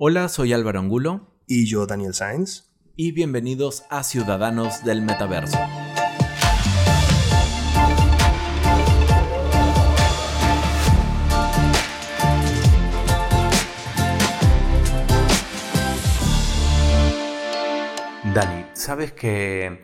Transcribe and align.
Hola, 0.00 0.28
soy 0.28 0.52
Álvaro 0.52 0.78
Angulo. 0.78 1.42
Y 1.48 1.66
yo, 1.66 1.84
Daniel 1.84 2.14
Sainz. 2.14 2.70
Y 2.94 3.10
bienvenidos 3.10 3.82
a 3.90 4.04
Ciudadanos 4.04 4.84
del 4.84 5.02
Metaverso. 5.02 5.58
Dani, 18.32 18.66
sabes 18.74 19.10
que... 19.14 19.82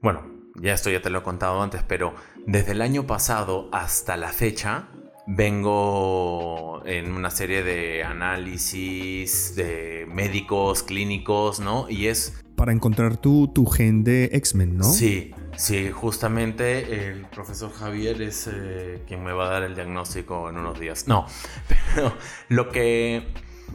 Bueno, 0.00 0.22
ya 0.62 0.74
esto 0.74 0.90
ya 0.90 1.02
te 1.02 1.10
lo 1.10 1.18
he 1.18 1.22
contado 1.24 1.60
antes, 1.60 1.82
pero 1.82 2.14
desde 2.46 2.70
el 2.70 2.82
año 2.82 3.04
pasado 3.08 3.68
hasta 3.72 4.16
la 4.16 4.28
fecha 4.28 4.90
vengo 5.32 6.82
en 6.84 7.12
una 7.12 7.30
serie 7.30 7.62
de 7.62 8.02
análisis 8.02 9.54
de 9.54 10.06
médicos, 10.12 10.82
clínicos, 10.82 11.60
¿no? 11.60 11.88
Y 11.88 12.08
es... 12.08 12.42
Para 12.56 12.72
encontrar 12.72 13.16
tu, 13.16 13.48
tu 13.48 13.64
gen 13.66 14.02
de 14.02 14.30
X-Men, 14.32 14.76
¿no? 14.76 14.84
Sí, 14.84 15.32
sí, 15.56 15.90
justamente 15.92 17.08
el 17.08 17.26
profesor 17.26 17.72
Javier 17.72 18.20
es 18.20 18.50
eh, 18.52 19.02
quien 19.06 19.22
me 19.22 19.32
va 19.32 19.46
a 19.46 19.50
dar 19.50 19.62
el 19.62 19.74
diagnóstico 19.74 20.50
en 20.50 20.58
unos 20.58 20.78
días. 20.78 21.06
No, 21.06 21.26
pero 21.94 22.12
lo 22.48 22.68
que, 22.68 23.28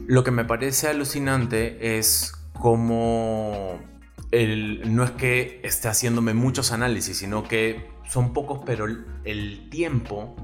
lo 0.06 0.24
que 0.24 0.30
me 0.30 0.44
parece 0.44 0.88
alucinante 0.88 1.98
es 1.98 2.34
cómo 2.52 3.80
el, 4.30 4.94
no 4.94 5.04
es 5.04 5.12
que 5.12 5.60
esté 5.64 5.88
haciéndome 5.88 6.34
muchos 6.34 6.70
análisis, 6.70 7.16
sino 7.16 7.44
que 7.44 7.86
son 8.08 8.34
pocos, 8.34 8.60
pero 8.64 8.86
el 9.24 9.68
tiempo 9.70 10.36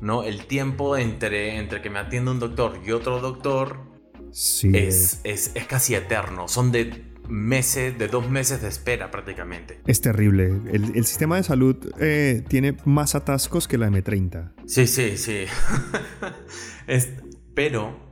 ¿no? 0.00 0.22
El 0.22 0.46
tiempo 0.46 0.96
entre, 0.96 1.58
entre 1.58 1.82
que 1.82 1.90
me 1.90 1.98
atiende 1.98 2.30
un 2.30 2.40
doctor 2.40 2.80
y 2.84 2.92
otro 2.92 3.20
doctor 3.20 3.90
es, 4.30 5.20
es, 5.24 5.52
casi 5.68 5.94
eterno. 5.94 6.48
Son 6.48 6.72
de 6.72 7.04
meses, 7.28 7.96
de 7.98 8.08
dos 8.08 8.28
meses 8.28 8.62
de 8.62 8.68
espera 8.68 9.10
prácticamente. 9.10 9.80
Es 9.86 10.00
terrible. 10.00 10.60
El, 10.72 11.04
sistema 11.04 11.36
de 11.36 11.44
salud 11.44 11.76
eh, 11.98 12.44
tiene 12.48 12.76
más 12.84 13.14
atascos 13.14 13.68
que 13.68 13.78
la 13.78 13.88
M30. 13.88 14.52
Sí, 14.66 14.86
sí, 14.86 15.16
sí. 15.16 15.44
pero 17.54 18.10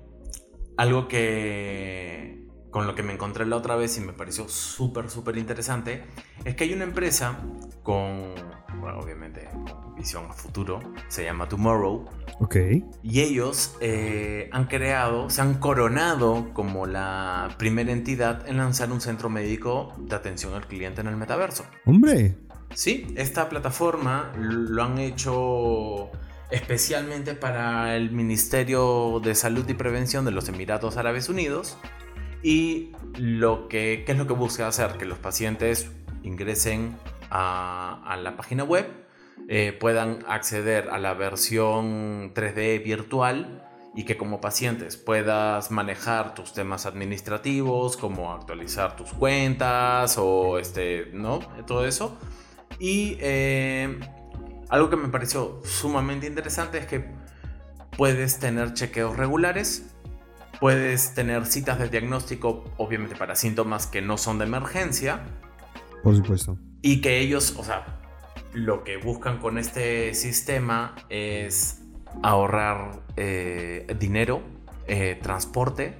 algo 0.76 1.08
que 1.08 2.37
con 2.78 2.86
lo 2.86 2.94
que 2.94 3.02
me 3.02 3.12
encontré 3.12 3.44
la 3.44 3.56
otra 3.56 3.74
vez 3.74 3.98
y 3.98 4.00
me 4.02 4.12
pareció 4.12 4.48
súper, 4.48 5.10
súper 5.10 5.36
interesante 5.36 6.04
es 6.44 6.54
que 6.54 6.62
hay 6.62 6.72
una 6.72 6.84
empresa 6.84 7.36
con, 7.82 8.36
bueno, 8.80 9.00
obviamente, 9.00 9.48
visión 9.96 10.26
a 10.30 10.32
futuro, 10.32 10.78
se 11.08 11.24
llama 11.24 11.48
Tomorrow. 11.48 12.08
Ok. 12.38 12.54
Y 13.02 13.20
ellos 13.20 13.76
eh, 13.80 14.48
han 14.52 14.66
creado, 14.66 15.28
se 15.28 15.40
han 15.40 15.54
coronado 15.54 16.54
como 16.54 16.86
la 16.86 17.48
primera 17.58 17.90
entidad 17.90 18.48
en 18.48 18.58
lanzar 18.58 18.92
un 18.92 19.00
centro 19.00 19.28
médico 19.28 19.92
de 19.98 20.14
atención 20.14 20.54
al 20.54 20.68
cliente 20.68 21.00
en 21.00 21.08
el 21.08 21.16
metaverso. 21.16 21.64
¡Hombre! 21.84 22.36
Sí, 22.76 23.12
esta 23.16 23.48
plataforma 23.48 24.32
lo 24.36 24.84
han 24.84 24.98
hecho 24.98 26.12
especialmente 26.52 27.34
para 27.34 27.96
el 27.96 28.12
Ministerio 28.12 29.20
de 29.20 29.34
Salud 29.34 29.68
y 29.68 29.74
Prevención 29.74 30.24
de 30.24 30.30
los 30.30 30.48
Emiratos 30.48 30.96
Árabes 30.96 31.28
Unidos. 31.28 31.76
Y 32.42 32.92
lo 33.16 33.68
que, 33.68 34.04
¿qué 34.06 34.12
es 34.12 34.18
lo 34.18 34.26
que 34.26 34.34
busca 34.34 34.68
hacer? 34.68 34.92
Que 34.98 35.04
los 35.04 35.18
pacientes 35.18 35.90
ingresen 36.22 36.96
a, 37.30 38.02
a 38.04 38.16
la 38.16 38.36
página 38.36 38.64
web 38.64 38.86
eh, 39.50 39.72
puedan 39.72 40.18
acceder 40.28 40.90
a 40.90 40.98
la 40.98 41.14
versión 41.14 42.34
3D 42.34 42.82
virtual 42.84 43.64
y 43.94 44.04
que 44.04 44.18
como 44.18 44.42
pacientes 44.42 44.98
puedas 44.98 45.70
manejar 45.70 46.34
tus 46.34 46.52
temas 46.52 46.84
administrativos, 46.84 47.96
como 47.96 48.32
actualizar 48.32 48.94
tus 48.94 49.10
cuentas 49.14 50.16
o 50.18 50.58
este, 50.58 51.10
¿no? 51.14 51.38
Todo 51.66 51.86
eso. 51.86 52.18
Y 52.78 53.16
eh, 53.20 53.98
algo 54.68 54.90
que 54.90 54.96
me 54.96 55.08
pareció 55.08 55.62
sumamente 55.64 56.26
interesante 56.26 56.76
es 56.76 56.86
que 56.86 57.06
puedes 57.96 58.38
tener 58.38 58.74
chequeos 58.74 59.16
regulares, 59.16 59.94
puedes 60.60 61.14
tener 61.14 61.46
citas 61.46 61.78
de 61.78 61.88
diagnóstico, 61.88 62.64
obviamente 62.76 63.16
para 63.16 63.36
síntomas 63.36 63.86
que 63.86 64.02
no 64.02 64.18
son 64.18 64.38
de 64.38 64.44
emergencia. 64.44 65.20
Por 66.02 66.16
supuesto. 66.16 66.58
Y 66.82 67.00
que 67.00 67.20
ellos, 67.20 67.54
o 67.56 67.64
sea, 67.64 68.00
lo 68.52 68.84
que 68.84 68.96
buscan 68.96 69.38
con 69.38 69.58
este 69.58 70.14
sistema 70.14 70.94
es 71.08 71.82
ahorrar 72.22 73.02
eh, 73.16 73.86
dinero, 73.98 74.42
eh, 74.86 75.18
transporte, 75.22 75.98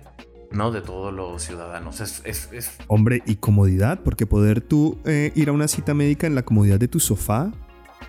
¿no? 0.51 0.71
De 0.71 0.81
todos 0.81 1.13
los 1.13 1.43
ciudadanos. 1.43 2.01
Es, 2.01 2.79
Hombre, 2.87 3.23
y 3.27 3.37
comodidad, 3.37 4.01
porque 4.03 4.27
poder 4.27 4.61
tú 4.61 4.99
eh, 5.05 5.33
ir 5.35 5.49
a 5.49 5.53
una 5.53 5.69
cita 5.69 5.95
médica 5.95 6.27
en 6.27 6.35
la 6.35 6.43
comodidad 6.43 6.79
de 6.79 6.89
tu 6.89 7.01
sofá, 7.01 7.53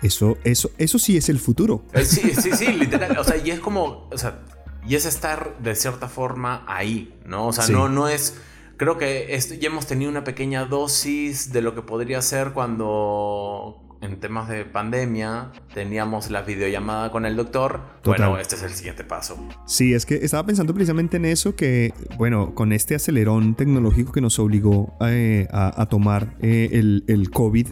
eso, 0.02 0.38
eso, 0.44 0.70
eso 0.78 0.98
sí 0.98 1.16
es 1.16 1.28
el 1.28 1.38
futuro. 1.38 1.84
sí, 2.04 2.32
sí, 2.34 2.52
sí, 2.52 2.72
literal. 2.72 3.18
O 3.18 3.24
sea, 3.24 3.36
y 3.36 3.50
es 3.50 3.60
como, 3.60 4.08
o 4.10 4.18
sea, 4.18 4.40
y 4.86 4.94
es 4.94 5.06
estar 5.06 5.56
de 5.58 5.74
cierta 5.74 6.08
forma 6.08 6.64
ahí, 6.66 7.14
¿no? 7.26 7.48
O 7.48 7.52
sea, 7.52 7.68
no, 7.68 7.88
no 7.88 8.08
es 8.08 8.40
creo 8.76 8.96
que 8.96 9.38
ya 9.60 9.68
hemos 9.68 9.86
tenido 9.86 10.10
una 10.10 10.24
pequeña 10.24 10.64
dosis 10.64 11.52
de 11.52 11.60
lo 11.60 11.74
que 11.74 11.82
podría 11.82 12.22
ser 12.22 12.52
cuando 12.52 13.90
en 14.00 14.18
temas 14.18 14.48
de 14.48 14.64
pandemia 14.64 15.52
teníamos 15.74 16.30
la 16.30 16.42
videollamada 16.42 17.10
con 17.10 17.26
el 17.26 17.36
doctor. 17.36 17.80
Bueno, 18.04 18.38
este 18.38 18.54
es 18.54 18.62
el 18.62 18.70
siguiente 18.70 19.04
paso. 19.04 19.36
Sí, 19.66 19.92
es 19.92 20.06
que 20.06 20.14
estaba 20.16 20.46
pensando 20.46 20.72
precisamente 20.72 21.18
en 21.18 21.26
eso, 21.26 21.54
que 21.54 21.92
bueno, 22.16 22.54
con 22.54 22.72
este 22.72 22.94
acelerón 22.94 23.54
tecnológico 23.54 24.12
que 24.12 24.20
nos 24.22 24.38
obligó 24.38 24.94
eh, 25.02 25.46
a, 25.52 25.86
tomar 25.86 26.34
eh, 26.40 26.70
el, 26.72 27.04
el, 27.06 27.30
COVID, 27.30 27.68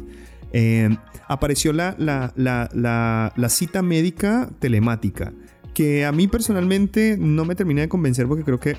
eh, 0.52 0.94
apareció 1.26 1.72
la, 1.72 1.94
la, 1.98 2.32
la, 2.36 3.32
la, 3.34 3.48
cita 3.48 3.80
médica 3.80 4.50
telemática 4.58 5.32
que 5.78 6.04
a 6.04 6.10
mí 6.10 6.26
personalmente 6.26 7.16
no 7.16 7.44
me 7.44 7.54
termina 7.54 7.82
de 7.82 7.88
convencer 7.88 8.26
porque 8.26 8.42
creo 8.42 8.58
que 8.58 8.76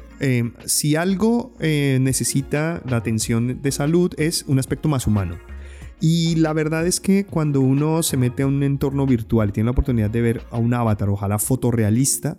si 0.66 0.98
algo 0.98 1.54
necesita 1.62 2.82
la 2.86 2.98
atención 2.98 3.62
de 3.62 3.72
salud 3.72 4.14
es 4.18 4.44
un 4.48 4.60
aspecto 4.60 4.90
más 4.90 5.08
humano. 5.08 5.38
Y 6.02 6.36
la 6.36 6.52
verdad 6.52 6.86
es 6.86 7.00
que 7.00 7.26
cuando 7.26 7.62
uno 7.62 8.04
se 8.04 8.18
mete 8.18 8.44
a 8.44 8.48
un 8.48 8.64
entorno 8.64 9.06
virtual 9.06 9.48
y 9.48 9.52
tiene 9.54 9.68
la 9.68 9.72
oportunidad 9.72 10.10
de 10.10 10.22
ver 10.22 10.44
a 10.52 10.58
un 10.58 10.74
avatar, 10.74 11.08
ojalá 11.08 11.40
fotorrealista, 11.40 12.38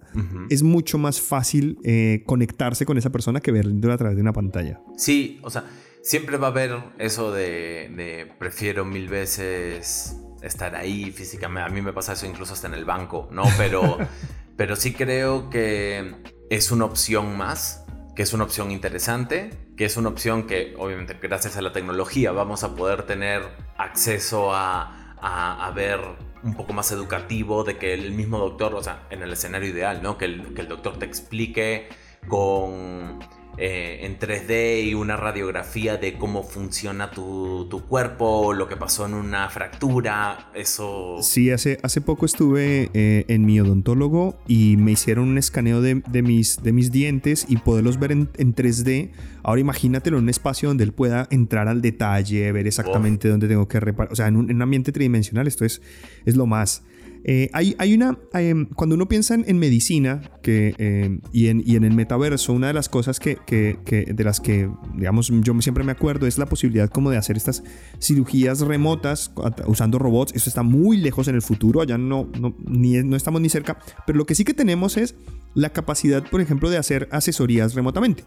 es 0.50 0.62
mucho 0.62 0.98
más 0.98 1.22
fácil 1.22 1.78
eh, 1.82 2.22
conectarse 2.26 2.84
con 2.84 2.98
esa 2.98 3.08
persona 3.08 3.40
que 3.40 3.52
verlo 3.52 3.94
a 3.94 3.96
través 3.96 4.16
de 4.16 4.20
una 4.20 4.34
pantalla. 4.34 4.82
Sí, 4.98 5.40
o 5.42 5.48
sea, 5.48 5.64
siempre 6.02 6.36
va 6.36 6.48
a 6.48 6.50
haber 6.50 6.76
eso 6.98 7.32
de, 7.32 8.30
prefiero 8.38 8.84
mil 8.84 9.08
veces 9.08 10.18
estar 10.42 10.74
ahí 10.74 11.12
físicamente. 11.12 11.70
A 11.70 11.74
mí 11.74 11.80
me 11.80 11.94
pasa 11.94 12.12
eso 12.12 12.26
incluso 12.26 12.52
hasta 12.52 12.66
en 12.66 12.74
el 12.74 12.84
banco, 12.84 13.28
¿no? 13.30 13.44
Pero, 13.58 13.98
pero 14.60 14.76
sí 14.76 14.92
creo 14.92 15.48
que 15.48 16.16
es 16.50 16.70
una 16.70 16.84
opción 16.84 17.34
más 17.34 17.86
que 18.14 18.22
es 18.22 18.34
una 18.34 18.44
opción 18.44 18.70
interesante, 18.70 19.48
que 19.74 19.86
es 19.86 19.96
una 19.96 20.10
opción 20.10 20.46
que 20.46 20.74
obviamente 20.76 21.16
gracias 21.18 21.56
a 21.56 21.62
la 21.62 21.72
tecnología 21.72 22.30
vamos 22.32 22.62
a 22.62 22.76
poder 22.76 23.04
tener 23.04 23.40
acceso 23.78 24.52
a, 24.52 25.14
a, 25.16 25.70
ver 25.70 25.98
un 26.42 26.52
poco 26.56 26.74
más 26.74 26.92
educativo 26.92 27.64
de 27.64 27.78
que 27.78 27.94
el 27.94 28.12
mismo 28.12 28.38
doctor, 28.38 28.74
o 28.74 28.82
sea, 28.82 29.06
en 29.08 29.22
el 29.22 29.32
escenario 29.32 29.70
ideal, 29.70 30.02
¿no? 30.02 30.18
Que 30.18 30.26
el, 30.26 30.52
que 30.52 30.60
el 30.60 30.68
doctor 30.68 30.98
te 30.98 31.06
explique 31.06 31.88
con 32.30 33.18
eh, 33.58 34.06
en 34.06 34.18
3D 34.18 34.86
y 34.86 34.94
una 34.94 35.18
radiografía 35.18 35.98
de 35.98 36.16
cómo 36.16 36.42
funciona 36.42 37.10
tu, 37.10 37.66
tu, 37.68 37.82
cuerpo, 37.82 38.54
lo 38.54 38.66
que 38.66 38.76
pasó 38.76 39.04
en 39.04 39.12
una 39.12 39.50
fractura, 39.50 40.50
eso... 40.54 41.18
Sí, 41.20 41.50
hace, 41.50 41.78
hace 41.82 42.00
poco 42.00 42.24
estuve 42.24 42.90
eh, 42.94 43.26
en 43.28 43.44
mi 43.44 43.60
odontólogo 43.60 44.38
y 44.48 44.78
me 44.78 44.92
hicieron 44.92 45.28
un 45.28 45.36
escaneo 45.36 45.82
de, 45.82 46.02
de, 46.08 46.22
mis, 46.22 46.62
de 46.62 46.72
mis 46.72 46.90
dientes 46.90 47.44
y 47.50 47.58
poderlos 47.58 47.98
ver 47.98 48.12
en, 48.12 48.30
en, 48.38 48.54
3D. 48.54 49.10
Ahora 49.42 49.60
imagínatelo 49.60 50.16
en 50.16 50.24
un 50.24 50.30
espacio 50.30 50.70
donde 50.70 50.84
él 50.84 50.92
pueda 50.92 51.28
entrar 51.30 51.68
al 51.68 51.82
detalle, 51.82 52.50
ver 52.52 52.66
exactamente 52.66 53.28
dónde 53.28 53.46
tengo 53.46 53.68
que 53.68 53.78
reparar, 53.78 54.10
o 54.10 54.16
sea, 54.16 54.28
en 54.28 54.36
un, 54.36 54.48
en 54.48 54.56
un 54.56 54.62
ambiente 54.62 54.90
tridimensional, 54.90 55.46
esto 55.46 55.66
es, 55.66 55.82
es 56.24 56.34
lo 56.34 56.46
más. 56.46 56.82
Eh, 57.24 57.50
hay, 57.52 57.74
hay, 57.78 57.94
una, 57.94 58.18
em, 58.32 58.66
cuando 58.66 58.94
uno 58.94 59.06
piensa 59.06 59.34
en, 59.34 59.58
medicina 59.58 60.22
que, 60.42 60.74
em, 60.78 61.20
y, 61.32 61.48
en, 61.48 61.62
y, 61.64 61.76
en, 61.76 61.84
el 61.84 61.92
metaverso, 61.92 62.52
una 62.52 62.68
de 62.68 62.72
las 62.72 62.88
cosas 62.88 63.20
que, 63.20 63.36
que, 63.46 63.76
de 63.86 64.24
las 64.24 64.40
que, 64.40 64.70
digamos, 64.94 65.30
yo 65.42 65.60
siempre 65.60 65.84
me 65.84 65.92
acuerdo 65.92 66.26
es 66.26 66.38
la 66.38 66.46
posibilidad 66.46 66.88
como 66.88 67.10
de 67.10 67.18
hacer 67.18 67.36
estas 67.36 67.62
cirugías 68.00 68.60
remotas 68.60 69.32
usando 69.66 69.98
robots. 69.98 70.32
Eso 70.34 70.48
está 70.48 70.62
muy 70.62 70.96
lejos 70.96 71.28
en 71.28 71.34
el 71.34 71.42
futuro, 71.42 71.80
allá 71.82 71.98
no, 71.98 72.28
no, 72.38 72.54
ni, 72.66 73.02
no 73.02 73.16
estamos 73.16 73.40
ni 73.40 73.48
cerca, 73.48 73.78
pero 74.06 74.18
lo 74.18 74.26
que 74.26 74.34
sí 74.34 74.44
que 74.44 74.54
tenemos 74.54 74.96
es 74.96 75.14
la 75.54 75.70
capacidad, 75.70 76.28
por 76.28 76.40
ejemplo, 76.40 76.70
de 76.70 76.78
hacer 76.78 77.08
asesorías 77.10 77.74
remotamente. 77.74 78.24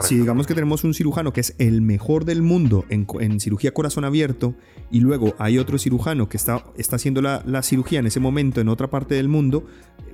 Si 0.00 0.16
digamos 0.16 0.46
que 0.46 0.54
tenemos 0.54 0.84
un 0.84 0.94
cirujano 0.94 1.32
que 1.32 1.40
es 1.40 1.54
el 1.58 1.80
mejor 1.80 2.24
del 2.24 2.42
mundo 2.42 2.84
en, 2.88 3.06
en 3.20 3.40
cirugía 3.40 3.72
corazón 3.72 4.04
abierto 4.04 4.54
y 4.90 5.00
luego 5.00 5.34
hay 5.38 5.58
otro 5.58 5.78
cirujano 5.78 6.28
que 6.28 6.36
está, 6.36 6.64
está 6.76 6.96
haciendo 6.96 7.22
la, 7.22 7.42
la, 7.46 7.62
cirugía 7.62 8.00
en 8.00 8.06
ese 8.06 8.20
momento 8.20 8.60
en 8.60 8.68
otra 8.68 8.88
parte 8.88 9.14
del 9.14 9.28
mundo, 9.28 9.66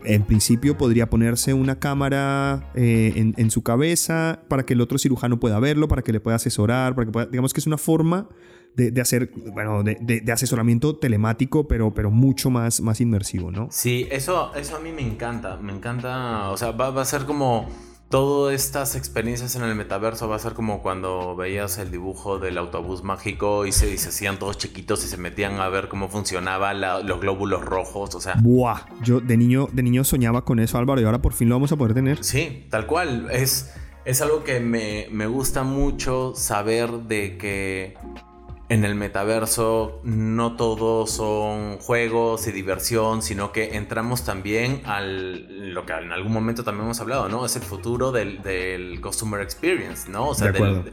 en 0.04 0.22
principio 0.22 0.76
podría 0.76 1.08
ponerse 1.10 1.54
una 1.54 1.78
cámara 1.78 2.70
eh, 2.74 3.12
en, 3.16 3.34
en, 3.36 3.50
su 3.50 3.62
cabeza 3.62 4.40
para 4.48 4.64
que 4.64 4.74
el 4.74 4.80
otro 4.80 4.98
cirujano 4.98 5.40
pueda 5.40 5.58
verlo, 5.60 5.88
para 5.88 6.02
que 6.02 6.12
le 6.12 6.20
pueda 6.20 6.36
asesorar, 6.36 6.94
para 6.94 7.06
que 7.06 7.12
pueda, 7.12 7.26
digamos 7.26 7.52
que 7.52 7.60
es 7.60 7.66
una 7.66 7.78
forma 7.78 8.28
de, 8.74 8.90
de 8.90 9.00
hacer, 9.00 9.30
bueno, 9.52 9.82
de, 9.82 9.96
de, 10.00 10.32
asesoramiento 10.32 10.96
telemático, 10.96 11.68
pero, 11.68 11.94
pero 11.94 12.10
mucho 12.10 12.50
más, 12.50 12.80
más 12.80 13.00
inmersivo, 13.00 13.50
¿no? 13.50 13.68
Sí, 13.70 14.08
eso, 14.10 14.52
eso 14.54 14.76
a 14.76 14.80
mí 14.80 14.90
me 14.90 15.02
encanta, 15.02 15.56
me 15.56 15.72
encanta, 15.72 16.50
o 16.50 16.56
sea, 16.56 16.72
va, 16.72 16.90
va 16.90 17.02
a 17.02 17.04
ser 17.04 17.24
como 17.24 17.68
todas 18.14 18.54
estas 18.54 18.94
experiencias 18.94 19.56
en 19.56 19.64
el 19.64 19.74
metaverso 19.74 20.28
va 20.28 20.36
a 20.36 20.38
ser 20.38 20.52
como 20.52 20.82
cuando 20.82 21.34
veías 21.34 21.78
el 21.78 21.90
dibujo 21.90 22.38
del 22.38 22.58
autobús 22.58 23.02
mágico 23.02 23.66
y 23.66 23.72
se, 23.72 23.98
se 23.98 24.10
hacían 24.10 24.38
todos 24.38 24.56
chiquitos 24.56 25.04
y 25.04 25.08
se 25.08 25.16
metían 25.16 25.58
a 25.58 25.68
ver 25.68 25.88
cómo 25.88 26.08
funcionaba 26.08 26.72
los 26.74 27.20
glóbulos 27.20 27.64
rojos, 27.64 28.14
o 28.14 28.20
sea... 28.20 28.36
Buah, 28.40 28.82
yo 29.02 29.18
de 29.18 29.36
niño, 29.36 29.68
de 29.72 29.82
niño 29.82 30.04
soñaba 30.04 30.44
con 30.44 30.60
eso 30.60 30.78
Álvaro 30.78 31.00
y 31.00 31.04
ahora 31.04 31.20
por 31.20 31.32
fin 31.32 31.48
lo 31.48 31.56
vamos 31.56 31.72
a 31.72 31.76
poder 31.76 31.92
tener. 31.92 32.22
Sí, 32.22 32.68
tal 32.70 32.86
cual, 32.86 33.26
es, 33.32 33.74
es 34.04 34.22
algo 34.22 34.44
que 34.44 34.60
me, 34.60 35.08
me 35.10 35.26
gusta 35.26 35.64
mucho 35.64 36.34
saber 36.36 36.92
de 36.92 37.36
que 37.36 37.96
en 38.68 38.84
el 38.84 38.94
metaverso 38.94 40.00
no 40.04 40.56
todos 40.56 41.10
son 41.10 41.78
juegos 41.78 42.46
y 42.46 42.52
diversión, 42.52 43.22
sino 43.22 43.52
que 43.52 43.76
entramos 43.76 44.24
también 44.24 44.80
al 44.84 45.74
lo 45.74 45.84
que 45.84 45.92
en 45.92 46.12
algún 46.12 46.32
momento 46.32 46.64
también 46.64 46.86
hemos 46.86 47.00
hablado, 47.00 47.28
¿no? 47.28 47.44
Es 47.44 47.56
el 47.56 47.62
futuro 47.62 48.10
del, 48.12 48.42
del 48.42 49.00
customer 49.00 49.40
experience, 49.40 50.10
¿no? 50.10 50.28
O 50.28 50.34
sea, 50.34 50.50
del, 50.50 50.92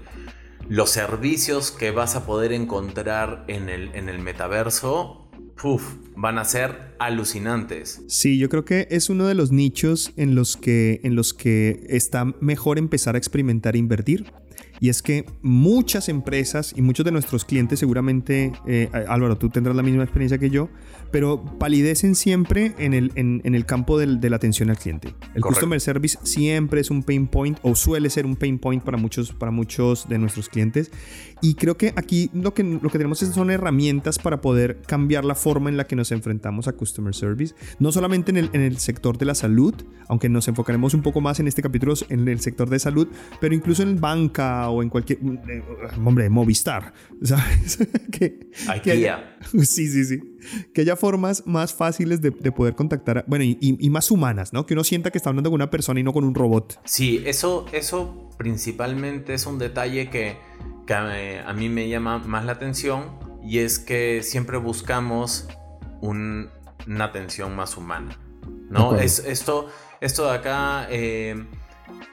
los 0.67 0.89
servicios 0.89 1.71
que 1.71 1.91
vas 1.91 2.15
a 2.15 2.25
poder 2.25 2.51
encontrar 2.51 3.45
en 3.47 3.69
el, 3.69 3.93
en 3.95 4.09
el 4.09 4.19
metaverso, 4.19 5.29
uf, 5.63 5.95
van 6.15 6.37
a 6.37 6.45
ser 6.45 6.95
alucinantes. 6.99 8.01
Sí, 8.07 8.37
yo 8.37 8.49
creo 8.49 8.65
que 8.65 8.87
es 8.89 9.09
uno 9.09 9.27
de 9.27 9.35
los 9.35 9.51
nichos 9.51 10.13
en 10.17 10.35
los 10.35 10.57
que, 10.57 11.01
en 11.03 11.15
los 11.15 11.33
que 11.33 11.85
está 11.89 12.25
mejor 12.39 12.77
empezar 12.77 13.15
a 13.15 13.17
experimentar 13.17 13.75
e 13.75 13.79
invertir. 13.79 14.31
Y 14.81 14.89
es 14.89 15.03
que 15.03 15.25
muchas 15.43 16.09
empresas 16.09 16.73
y 16.75 16.81
muchos 16.81 17.05
de 17.05 17.11
nuestros 17.11 17.45
clientes, 17.45 17.77
seguramente, 17.77 18.51
eh, 18.65 18.89
Álvaro, 19.07 19.37
tú 19.37 19.49
tendrás 19.49 19.75
la 19.75 19.83
misma 19.83 20.01
experiencia 20.01 20.39
que 20.39 20.49
yo, 20.49 20.69
pero 21.11 21.45
palidecen 21.59 22.15
siempre 22.15 22.73
en 22.79 22.95
el, 22.95 23.11
en, 23.13 23.41
el 23.43 23.65
campo 23.67 23.99
del, 23.99 24.19
de 24.19 24.31
la 24.31 24.37
atención 24.37 24.71
al 24.71 24.79
cliente. 24.79 25.13
El 25.35 25.43
customer 25.43 25.79
service 25.79 26.17
siempre 26.23 26.81
es 26.81 26.89
un 26.89 27.03
pain 27.03 27.27
point 27.27 27.59
o 27.61 27.75
suele 27.75 28.09
ser 28.09 28.25
un 28.25 28.35
pain 28.35 28.57
point 28.57 28.83
para 28.83 28.97
muchos, 28.97 29.31
para 29.33 29.51
muchos 29.51 30.09
de 30.09 30.17
nuestros 30.17 30.49
clientes. 30.49 30.89
Y 31.41 31.55
creo 31.55 31.77
que 31.77 31.93
aquí 31.95 32.29
lo 32.33 32.53
que, 32.53 32.63
lo 32.63 32.89
que 32.89 32.97
tenemos 32.97 33.19
son 33.19 33.51
herramientas 33.51 34.19
para 34.19 34.41
poder 34.41 34.81
cambiar 34.87 35.25
la 35.25 35.35
forma 35.35 35.69
en 35.69 35.77
la 35.77 35.87
que 35.87 35.95
nos 35.95 36.11
enfrentamos 36.11 36.67
a 36.67 36.73
customer 36.73 37.13
service. 37.13 37.55
No 37.79 37.91
solamente 37.91 38.31
en 38.31 38.37
el, 38.37 38.49
en 38.53 38.61
el 38.61 38.77
sector 38.77 39.17
de 39.17 39.25
la 39.25 39.35
salud, 39.35 39.73
aunque 40.07 40.29
nos 40.29 40.47
enfocaremos 40.47 40.93
un 40.93 41.01
poco 41.01 41.21
más 41.21 41.39
en 41.39 41.47
este 41.47 41.61
capítulo 41.61 41.81
en 42.09 42.27
el 42.27 42.39
sector 42.39 42.69
de 42.69 42.79
salud, 42.79 43.07
pero 43.39 43.55
incluso 43.55 43.83
en 43.83 43.99
banca 43.99 44.69
o 44.69 44.83
en 44.83 44.89
cualquier. 44.89 45.19
Eh, 45.19 45.63
hombre, 46.03 46.29
Movistar, 46.29 46.93
¿sabes? 47.23 47.79
que, 48.11 48.51
haya, 48.67 49.37
sí, 49.53 49.87
sí, 49.87 50.05
sí. 50.05 50.19
Que 50.73 50.81
haya 50.81 50.95
formas 50.95 51.43
más 51.45 51.73
fáciles 51.73 52.21
de, 52.21 52.31
poder 52.31 52.75
contactar, 52.75 53.25
bueno, 53.27 53.45
y, 53.45 53.89
más 53.89 54.09
humanas, 54.11 54.53
¿no? 54.53 54.65
Que 54.65 54.73
uno 54.73 54.83
sienta 54.83 55.11
que 55.11 55.17
está 55.17 55.29
hablando 55.29 55.49
con 55.49 55.55
una 55.55 55.69
persona 55.69 55.99
y 55.99 56.03
no 56.03 56.13
con 56.13 56.23
un 56.23 56.33
robot. 56.33 56.79
Sí, 56.85 57.21
eso, 57.25 57.65
eso 57.73 58.29
principalmente 58.37 59.33
es 59.33 59.45
un 59.45 59.59
detalle 59.59 60.09
que, 60.09 60.37
que 60.91 61.41
a, 61.45 61.53
mí 61.53 61.69
me 61.69 61.87
llama 61.87 62.17
más 62.19 62.43
la 62.43 62.51
atención 62.51 63.17
y 63.41 63.59
es 63.59 63.79
que 63.79 64.23
siempre 64.23 64.57
buscamos 64.57 65.47
una 66.01 66.49
atención 66.99 67.55
más 67.55 67.77
humana, 67.77 68.17
¿no? 68.69 68.97
Es, 68.97 69.19
esto, 69.19 69.69
esto 70.01 70.25
de 70.25 70.35
acá. 70.35 70.87
Eh, 70.89 71.45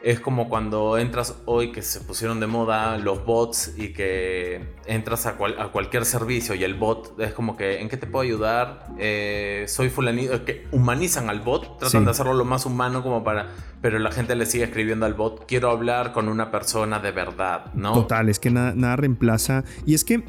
es 0.03 0.21
como 0.21 0.49
cuando 0.49 0.97
entras 0.97 1.43
hoy 1.45 1.73
que 1.73 1.83
se 1.83 2.01
pusieron 2.01 2.39
de 2.41 2.47
moda 2.47 2.97
los 2.99 3.25
bots 3.25 3.75
y 3.77 3.93
que 3.93 4.61
entras 4.87 5.27
a, 5.27 5.37
cualquier 5.37 6.05
servicio 6.05 6.55
y 6.55 6.63
el 6.63 6.75
bot 6.75 7.19
es 7.19 7.33
como 7.33 7.57
que, 7.57 7.81
¿en 7.81 7.89
qué 7.89 7.97
te 7.97 8.07
puedo 8.07 8.23
ayudar? 8.23 8.87
Eh, 8.99 9.65
soy 9.67 9.91
fulanito, 9.91 10.45
que 10.45 10.67
humanizan 10.71 11.29
al 11.29 11.41
bot, 11.41 11.79
tratan 11.79 12.05
de 12.05 12.13
hacerlo 12.13 12.35
lo 12.35 12.45
más 12.45 12.65
humano 12.65 13.03
como 13.03 13.25
para, 13.25 13.49
pero 13.83 13.99
la 13.99 14.13
gente 14.13 14.37
le 14.37 14.47
sigue 14.47 14.65
escribiendo 14.65 15.05
al 15.05 15.15
bot, 15.15 15.47
quiero 15.47 15.71
hablar 15.71 16.13
con 16.13 16.29
una 16.29 16.51
persona 16.51 17.01
de 17.01 17.11
verdad, 17.11 17.73
¿no? 17.75 17.93
Total, 17.93 18.29
es 18.29 18.39
que 18.39 18.51
nada, 18.51 18.75
nada 18.75 18.97
reemplaza. 18.97 19.65
Y 19.85 19.95
es 19.95 20.05
que... 20.05 20.23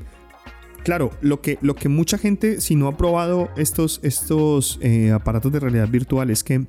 Claro, 0.84 1.12
lo 1.20 1.42
que, 1.42 1.60
lo 1.62 1.76
que 1.76 1.90
mucha 1.90 2.18
gente, 2.18 2.62
si 2.62 2.78
no 2.78 2.88
ha 2.88 2.96
probado 2.96 3.50
estos, 3.58 4.00
estos 4.02 4.80
eh, 4.82 5.12
aparatos 5.12 5.52
de 5.52 5.60
realidad 5.60 5.90
virtual, 5.90 6.30
es 6.30 6.42
que 6.42 6.68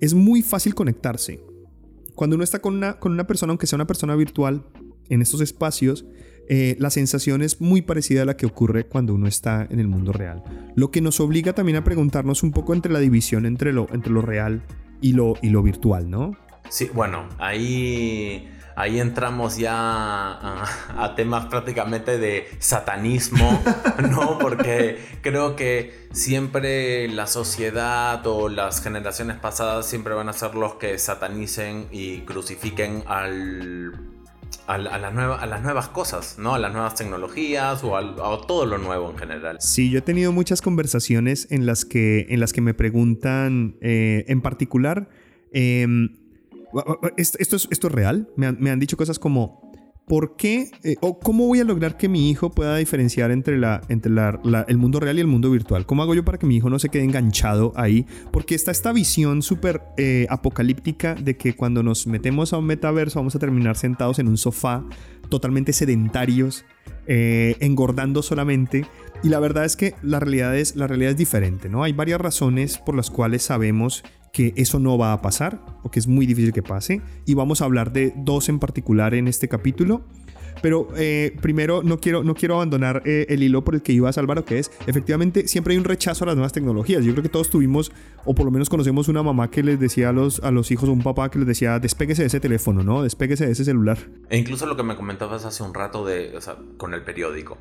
es 0.00 0.14
muy 0.14 0.42
fácil 0.42 0.74
conectarse 0.74 1.40
cuando 2.20 2.36
uno 2.36 2.44
está 2.44 2.58
con 2.58 2.76
una, 2.76 2.98
con 2.98 3.12
una 3.12 3.26
persona, 3.26 3.52
aunque 3.52 3.66
sea 3.66 3.78
una 3.78 3.86
persona 3.86 4.14
virtual, 4.14 4.66
en 5.08 5.22
estos 5.22 5.40
espacios, 5.40 6.04
eh, 6.50 6.76
la 6.78 6.90
sensación 6.90 7.40
es 7.40 7.62
muy 7.62 7.80
parecida 7.80 8.20
a 8.20 8.24
la 8.26 8.36
que 8.36 8.44
ocurre 8.44 8.84
cuando 8.84 9.14
uno 9.14 9.26
está 9.26 9.66
en 9.70 9.80
el 9.80 9.88
mundo 9.88 10.12
real. 10.12 10.44
Lo 10.76 10.90
que 10.90 11.00
nos 11.00 11.18
obliga 11.18 11.54
también 11.54 11.78
a 11.78 11.82
preguntarnos 11.82 12.42
un 12.42 12.52
poco 12.52 12.74
entre 12.74 12.92
la 12.92 12.98
división 12.98 13.46
entre 13.46 13.72
lo, 13.72 13.88
entre 13.94 14.12
lo 14.12 14.20
real 14.20 14.60
y 15.00 15.14
lo, 15.14 15.32
y 15.40 15.48
lo 15.48 15.62
virtual, 15.62 16.10
¿no? 16.10 16.36
Sí, 16.68 16.90
bueno, 16.92 17.26
ahí 17.38 18.46
ahí 18.80 18.98
entramos 18.98 19.58
ya 19.58 19.74
a, 19.74 21.14
temas 21.14 21.46
prácticamente 21.46 22.18
de 22.18 22.48
satanismo, 22.58 23.62
¿no? 24.10 24.38
Porque 24.40 24.98
creo 25.20 25.54
que 25.54 26.08
siempre 26.12 27.06
la 27.08 27.26
sociedad 27.26 28.26
o 28.26 28.48
las 28.48 28.82
generaciones 28.82 29.36
pasadas 29.36 29.86
siempre 29.86 30.14
van 30.14 30.28
a 30.28 30.32
ser 30.32 30.54
los 30.54 30.74
que 30.74 30.98
satanicen 30.98 31.88
y 31.92 32.20
crucifiquen 32.20 33.04
al 33.06 33.92
a, 34.66 34.74
a, 34.74 35.10
nueva, 35.10 35.40
a, 35.40 35.46
las 35.46 35.62
nuevas 35.62 35.88
cosas, 35.88 36.36
¿no? 36.38 36.54
A 36.54 36.58
las 36.58 36.72
nuevas 36.72 36.94
tecnologías 36.94 37.84
o 37.84 37.96
a, 37.96 38.46
todo 38.46 38.64
lo 38.66 38.78
nuevo 38.78 39.10
en 39.10 39.18
general. 39.18 39.56
Sí, 39.60 39.90
yo 39.90 39.98
he 39.98 40.02
tenido 40.02 40.32
muchas 40.32 40.62
conversaciones 40.62 41.48
en 41.50 41.66
las 41.66 41.84
que, 41.84 42.26
en 42.30 42.40
las 42.40 42.52
que 42.52 42.60
me 42.60 42.72
preguntan, 42.72 43.76
eh, 43.80 44.24
en 44.28 44.40
particular, 44.40 45.10
eh, 45.52 45.86
esto, 47.16 47.56
es, 47.56 47.68
esto 47.70 47.86
es 47.88 47.92
real. 47.92 48.28
Me 48.36 48.70
han, 48.70 48.80
dicho 48.80 48.96
cosas 48.96 49.18
como, 49.18 49.72
¿por 50.06 50.36
qué 50.36 50.70
eh, 50.82 50.96
o 51.00 51.18
cómo 51.18 51.46
voy 51.46 51.60
a 51.60 51.64
lograr 51.64 51.96
que 51.96 52.08
mi 52.08 52.30
hijo 52.30 52.50
pueda 52.50 52.76
diferenciar 52.76 53.30
entre, 53.30 53.58
la, 53.58 53.80
entre 53.88 54.12
el 54.68 54.76
mundo 54.78 55.00
real 55.00 55.18
y 55.18 55.20
el 55.20 55.26
mundo 55.26 55.50
virtual? 55.50 55.86
¿Cómo 55.86 56.02
hago 56.02 56.14
yo 56.14 56.24
para 56.24 56.38
que 56.38 56.46
mi 56.46 56.56
hijo 56.56 56.70
no 56.70 56.78
se 56.78 56.88
quede 56.88 57.04
enganchado 57.04 57.72
ahí? 57.76 58.06
Porque 58.32 58.54
está 58.54 58.70
esta 58.70 58.92
visión 58.92 59.42
súper 59.42 59.82
eh, 59.96 60.26
apocalíptica 60.30 61.14
de 61.14 61.36
que 61.36 61.54
cuando 61.54 61.82
nos 61.82 62.06
metemos 62.06 62.52
a 62.52 62.58
un 62.58 62.66
metaverso 62.66 63.18
vamos 63.18 63.34
a 63.36 63.38
terminar 63.38 63.76
sentados 63.76 64.18
en 64.18 64.28
un 64.28 64.36
sofá 64.36 64.84
totalmente 65.28 65.72
sedentarios, 65.72 66.64
eh, 67.06 67.56
engordando 67.60 68.22
solamente. 68.22 68.86
Y 69.22 69.28
la 69.28 69.38
verdad 69.38 69.64
es 69.64 69.76
que 69.76 69.94
la 70.02 70.20
realidad 70.20 70.56
es, 70.56 70.76
la 70.76 70.86
realidad 70.86 71.12
es 71.12 71.16
diferente, 71.16 71.68
¿no? 71.68 71.82
Hay 71.82 71.92
varias 71.92 72.20
razones 72.20 72.78
por 72.78 72.94
las 72.94 73.10
cuales 73.10 73.42
sabemos 73.42 74.02
que 74.32 74.52
eso 74.56 74.78
no 74.78 74.96
va 74.96 75.12
a 75.12 75.22
pasar 75.22 75.64
o 75.82 75.90
que 75.90 75.98
es 75.98 76.06
muy 76.06 76.26
difícil 76.26 76.52
que 76.52 76.62
pase. 76.62 77.00
Y 77.26 77.34
vamos 77.34 77.62
a 77.62 77.64
hablar 77.64 77.92
de 77.92 78.12
dos 78.16 78.48
en 78.48 78.58
particular 78.58 79.14
en 79.14 79.28
este 79.28 79.48
capítulo. 79.48 80.04
Pero 80.62 80.88
eh, 80.96 81.36
primero 81.40 81.82
no 81.82 81.98
quiero, 81.98 82.22
no 82.22 82.34
quiero 82.34 82.56
abandonar 82.56 83.02
eh, 83.06 83.26
el 83.28 83.42
hilo 83.42 83.64
por 83.64 83.74
el 83.74 83.82
que 83.82 83.92
iba 83.92 84.10
Álvaro, 84.10 84.44
que 84.44 84.58
es 84.58 84.70
efectivamente 84.86 85.48
siempre 85.48 85.72
hay 85.72 85.78
un 85.78 85.84
rechazo 85.84 86.24
a 86.24 86.26
las 86.26 86.36
nuevas 86.36 86.52
tecnologías. 86.52 87.04
Yo 87.04 87.12
creo 87.12 87.22
que 87.22 87.28
todos 87.28 87.48
tuvimos, 87.48 87.92
o 88.24 88.34
por 88.34 88.44
lo 88.44 88.50
menos 88.50 88.68
conocemos 88.68 89.08
una 89.08 89.22
mamá 89.22 89.50
que 89.50 89.62
les 89.62 89.78
decía 89.78 90.10
a 90.10 90.12
los, 90.12 90.40
a 90.40 90.50
los 90.50 90.70
hijos 90.70 90.88
o 90.88 90.92
un 90.92 91.02
papá 91.02 91.30
que 91.30 91.38
les 91.38 91.48
decía, 91.48 91.78
despéguese 91.78 92.22
de 92.22 92.26
ese 92.26 92.40
teléfono, 92.40 92.82
¿no? 92.82 93.02
Despéguese 93.02 93.46
de 93.46 93.52
ese 93.52 93.64
celular. 93.64 93.98
E 94.28 94.38
incluso 94.38 94.66
lo 94.66 94.76
que 94.76 94.82
me 94.82 94.96
comentabas 94.96 95.44
hace 95.44 95.62
un 95.62 95.72
rato 95.72 96.04
de, 96.04 96.38
con 96.76 96.92
el 96.92 97.02
periódico. 97.02 97.56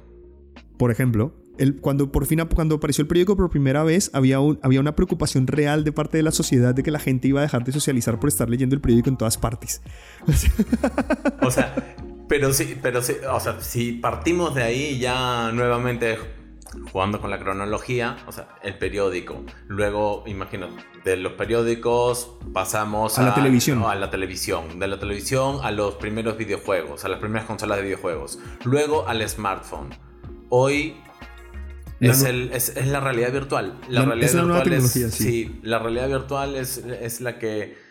Por 0.79 0.91
ejemplo, 0.91 1.33
cuando 1.81 2.09
por 2.09 2.25
fin 2.25 2.39
cuando 2.55 2.75
apareció 2.75 3.01
el 3.01 3.09
periódico 3.09 3.35
por 3.35 3.49
primera 3.49 3.83
vez, 3.83 4.11
había, 4.13 4.39
un, 4.39 4.61
había 4.63 4.79
una 4.79 4.95
preocupación 4.95 5.45
real 5.45 5.83
de 5.83 5.91
parte 5.91 6.15
de 6.15 6.23
la 6.23 6.31
sociedad 6.31 6.73
de 6.73 6.83
que 6.83 6.89
la 6.89 6.99
gente 6.99 7.27
iba 7.27 7.41
a 7.41 7.43
dejar 7.43 7.65
de 7.65 7.73
socializar 7.73 8.17
por 8.17 8.29
estar 8.29 8.49
leyendo 8.49 8.75
el 8.75 8.81
periódico 8.81 9.09
en 9.09 9.17
todas 9.17 9.37
partes. 9.37 9.81
o 11.41 11.51
sea, 11.51 11.75
pero 12.29 12.53
sí, 12.53 12.77
pero 12.81 13.01
sí, 13.01 13.11
o 13.29 13.39
sea, 13.41 13.59
si 13.59 13.91
partimos 13.91 14.55
de 14.55 14.63
ahí 14.63 14.99
ya 14.99 15.51
nuevamente 15.51 16.17
jugando 16.93 17.19
con 17.19 17.29
la 17.29 17.39
cronología, 17.39 18.15
o 18.25 18.31
sea, 18.31 18.47
el 18.63 18.77
periódico. 18.77 19.43
Luego, 19.67 20.23
imagino, 20.27 20.69
de 21.03 21.17
los 21.17 21.33
periódicos 21.33 22.37
pasamos 22.53 23.19
a, 23.19 23.23
la 23.23 23.35
televisión. 23.35 23.83
A 23.83 23.95
la 23.95 24.09
televisión. 24.09 24.79
De 24.79 24.87
la 24.87 24.97
televisión 24.97 25.59
a 25.61 25.71
los 25.71 25.95
primeros 25.95 26.37
videojuegos, 26.37 27.03
a 27.03 27.09
las 27.09 27.19
primeras 27.19 27.47
consolas 27.47 27.79
de 27.79 27.83
videojuegos. 27.83 28.39
Luego 28.63 29.05
al 29.09 29.27
smartphone. 29.27 30.07
Hoy 30.49 30.95
es, 31.99 32.23
el, 32.23 32.51
es, 32.53 32.69
es, 32.69 32.87
la 32.87 32.99
realidad 32.99 33.31
virtual. 33.31 33.79
La, 33.87 34.05
realidad 34.05 34.33
virtual 34.33 34.73
es, 34.73 34.91
sí. 35.13 35.59
la 35.63 35.79
realidad 35.79 36.07
virtual 36.07 36.55
es, 36.55 36.77
es 36.77 37.21
la 37.21 37.39
que 37.39 37.89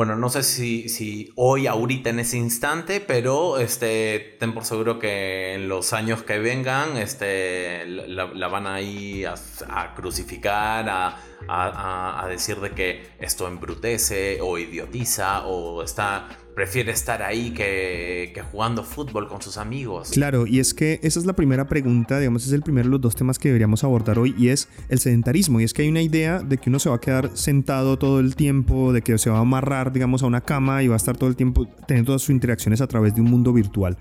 bueno, 0.00 0.16
no 0.16 0.30
sé 0.30 0.44
si, 0.44 0.88
si 0.88 1.30
hoy, 1.36 1.66
ahorita, 1.66 2.08
en 2.08 2.20
ese 2.20 2.38
instante, 2.38 3.00
pero 3.00 3.58
este, 3.58 4.36
ten 4.38 4.54
por 4.54 4.64
seguro 4.64 4.98
que 4.98 5.52
en 5.52 5.68
los 5.68 5.92
años 5.92 6.22
que 6.22 6.38
vengan 6.38 6.96
este, 6.96 7.84
la, 7.86 8.48
van 8.48 8.66
a 8.66 8.80
ir 8.80 9.28
a, 9.28 9.94
crucificar, 9.94 10.88
a, 10.88 12.22
a, 12.22 12.26
decir 12.28 12.60
de 12.60 12.70
que 12.70 13.08
esto 13.18 13.46
embrutece 13.46 14.40
o 14.40 14.56
idiotiza 14.56 15.46
o 15.46 15.82
está 15.82 16.28
prefiere 16.60 16.92
estar 16.92 17.22
ahí 17.22 17.52
que, 17.52 18.38
jugando 18.52 18.84
fútbol 18.84 19.28
con 19.28 19.40
sus 19.40 19.56
amigos. 19.56 20.10
Claro, 20.10 20.46
y 20.46 20.60
es 20.60 20.74
que 20.74 21.00
esa 21.02 21.18
es 21.18 21.24
la 21.24 21.32
primera 21.32 21.66
pregunta, 21.66 22.18
digamos, 22.18 22.46
es 22.46 22.52
el 22.52 22.60
primero 22.60 22.86
de 22.86 22.90
los 22.90 23.00
dos 23.00 23.16
temas 23.16 23.38
que 23.38 23.48
deberíamos 23.48 23.82
abordar 23.82 24.18
hoy, 24.18 24.34
y 24.36 24.48
es 24.48 24.68
el 24.90 24.98
sedentarismo. 24.98 25.58
Y 25.58 25.64
es 25.64 25.72
que 25.72 25.80
hay 25.80 25.88
una 25.88 26.02
idea 26.02 26.40
de 26.40 26.58
que 26.58 26.68
uno 26.68 26.78
se 26.78 26.90
va 26.90 26.96
a 26.96 27.00
quedar 27.00 27.30
sentado 27.32 27.98
todo 27.98 28.20
el 28.20 28.36
tiempo, 28.36 28.92
de 28.92 29.00
que 29.00 29.16
se 29.16 29.30
va 29.30 29.38
a 29.38 29.40
amarrar, 29.40 29.90
digamos, 29.90 30.22
a 30.22 30.26
una 30.26 30.42
cama 30.42 30.82
y 30.82 30.88
va 30.88 30.96
a 30.96 30.98
estar 30.98 31.16
todo 31.16 31.30
el 31.30 31.36
tiempo 31.36 31.66
teniendo 31.88 32.10
todas 32.10 32.20
sus 32.20 32.30
interacciones 32.30 32.82
a 32.82 32.86
través 32.86 33.14
de 33.14 33.22
un 33.22 33.30
mundo 33.30 33.54
virtual. 33.54 33.96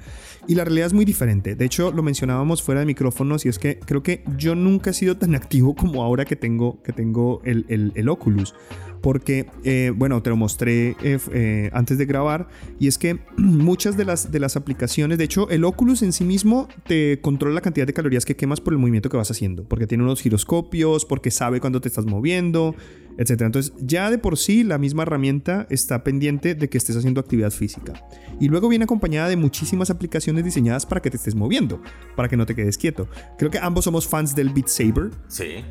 Y 0.46 0.56
la 0.56 0.66
realidad 0.66 0.88
es 0.88 0.94
muy 0.94 1.06
diferente. 1.06 1.56
De 1.56 1.64
hecho, 1.64 1.94
lo 1.94 2.04
mencionábamos 2.04 2.62
fuera 2.62 2.82
de 2.82 2.88
micrófonos, 2.88 3.46
y 3.46 3.50
es 3.50 3.58
que 3.58 3.80
creo 3.80 4.04
que 4.04 4.26
yo 4.36 4.54
nunca 4.54 4.90
he 4.90 4.94
sido 4.94 5.16
tan 5.16 5.34
activo 5.34 5.76
como 5.76 6.04
ahora 6.04 6.26
que 6.26 6.36
tengo, 6.36 6.84
que 6.84 6.92
tengo 6.92 7.42
el, 7.46 7.94
el, 7.96 8.10
Oculus 8.10 8.54
porque, 9.02 9.50
eh, 9.64 9.94
bueno, 9.96 10.22
te 10.22 10.30
lo 10.30 10.36
mostré 10.36 10.96
eh, 11.02 11.20
eh, 11.32 11.70
antes 11.74 11.98
de 11.98 12.06
grabar, 12.06 12.49
y 12.80 12.88
es 12.88 12.98
que 12.98 13.20
muchas 13.38 13.98
de 13.98 14.06
las, 14.06 14.32
de 14.32 14.40
las 14.40 14.56
aplicaciones, 14.56 15.18
de 15.18 15.24
hecho, 15.24 15.50
el 15.50 15.64
Oculus 15.64 16.02
en 16.02 16.14
sí 16.14 16.24
mismo 16.24 16.68
te 16.88 17.20
controla 17.22 17.56
la 17.56 17.62
cantidad 17.62 17.88
de 17.88 17.94
calorías 17.94 18.26
que 18.26 18.36
quemas 18.36 18.62
por 18.62 18.74
el 18.74 18.80
movimiento 18.80 19.10
que 19.10 19.18
vas 19.18 19.32
haciendo, 19.32 19.64
porque 19.64 19.88
tiene 19.88 20.04
unos 20.04 20.22
giroscopios, 20.22 21.06
porque 21.06 21.32
sabe 21.32 21.60
cuándo 21.60 21.82
te 21.82 21.88
estás 21.88 22.06
moviendo, 22.06 22.76
etc. 23.20 23.42
Entonces, 23.42 23.74
ya 23.80 24.10
de 24.10 24.18
por 24.18 24.38
sí, 24.38 24.64
la 24.64 24.78
misma 24.78 25.04
herramienta 25.04 25.68
está 25.70 26.04
pendiente 26.06 26.56
de 26.56 26.70
que 26.70 26.78
estés 26.78 26.96
haciendo 26.96 27.20
actividad 27.20 27.52
física. 27.52 27.94
Y 28.40 28.48
luego 28.48 28.70
viene 28.70 28.86
acompañada 28.86 29.28
de 29.28 29.36
muchísimas 29.36 29.90
aplicaciones 29.90 30.46
diseñadas 30.46 30.86
para 30.86 31.02
que 31.02 31.10
te 31.10 31.18
estés 31.18 31.36
moviendo, 31.36 31.82
para 32.16 32.30
que 32.30 32.38
no 32.38 32.46
te 32.46 32.56
quedes 32.56 32.78
quieto. 32.78 33.10
Creo 33.38 33.52
que 33.52 33.60
ambos 33.60 33.84
somos 33.84 34.08
fans 34.08 34.34
del 34.36 34.52
Beat 34.52 34.70
Saber. 34.70 35.12
Sí, 35.28 35.66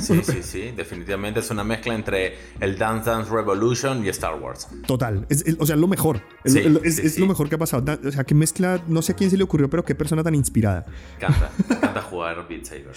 sí, 0.00 0.22
sí, 0.22 0.42
sí. 0.42 0.72
Definitivamente 0.76 1.40
es 1.40 1.50
una 1.50 1.62
mezcla 1.62 1.94
entre 1.94 2.36
el 2.58 2.78
Dance 2.78 3.10
Dance 3.10 3.30
Revolution 3.30 4.02
y 4.02 4.08
Star 4.08 4.40
Wars. 4.40 4.66
Total. 4.86 5.26
o 5.58 5.66
sea, 5.66 5.76
lo 5.76 5.86
mejor. 5.86 6.22
es, 6.44 7.18
lo 7.18 7.26
mejor 7.26 7.50
que 7.50 7.56
ha 7.56 7.58
pasado. 7.58 7.98
O 8.02 8.10
sea, 8.10 8.24
que 8.24 8.34
mezcla, 8.34 8.82
no 8.88 9.02
sé 9.02 9.12
a 9.12 9.14
quién 9.14 9.28
se 9.28 9.36
le 9.36 9.44
ocurrió, 9.44 9.68
pero 9.68 9.84
qué 9.84 9.94
persona 9.94 10.22
tan 10.22 10.34
inspirada. 10.34 10.86
Canta, 11.20 11.50
canta 11.80 12.00
jugar 12.00 12.48
Beat 12.48 12.64
Saber. 12.64 12.92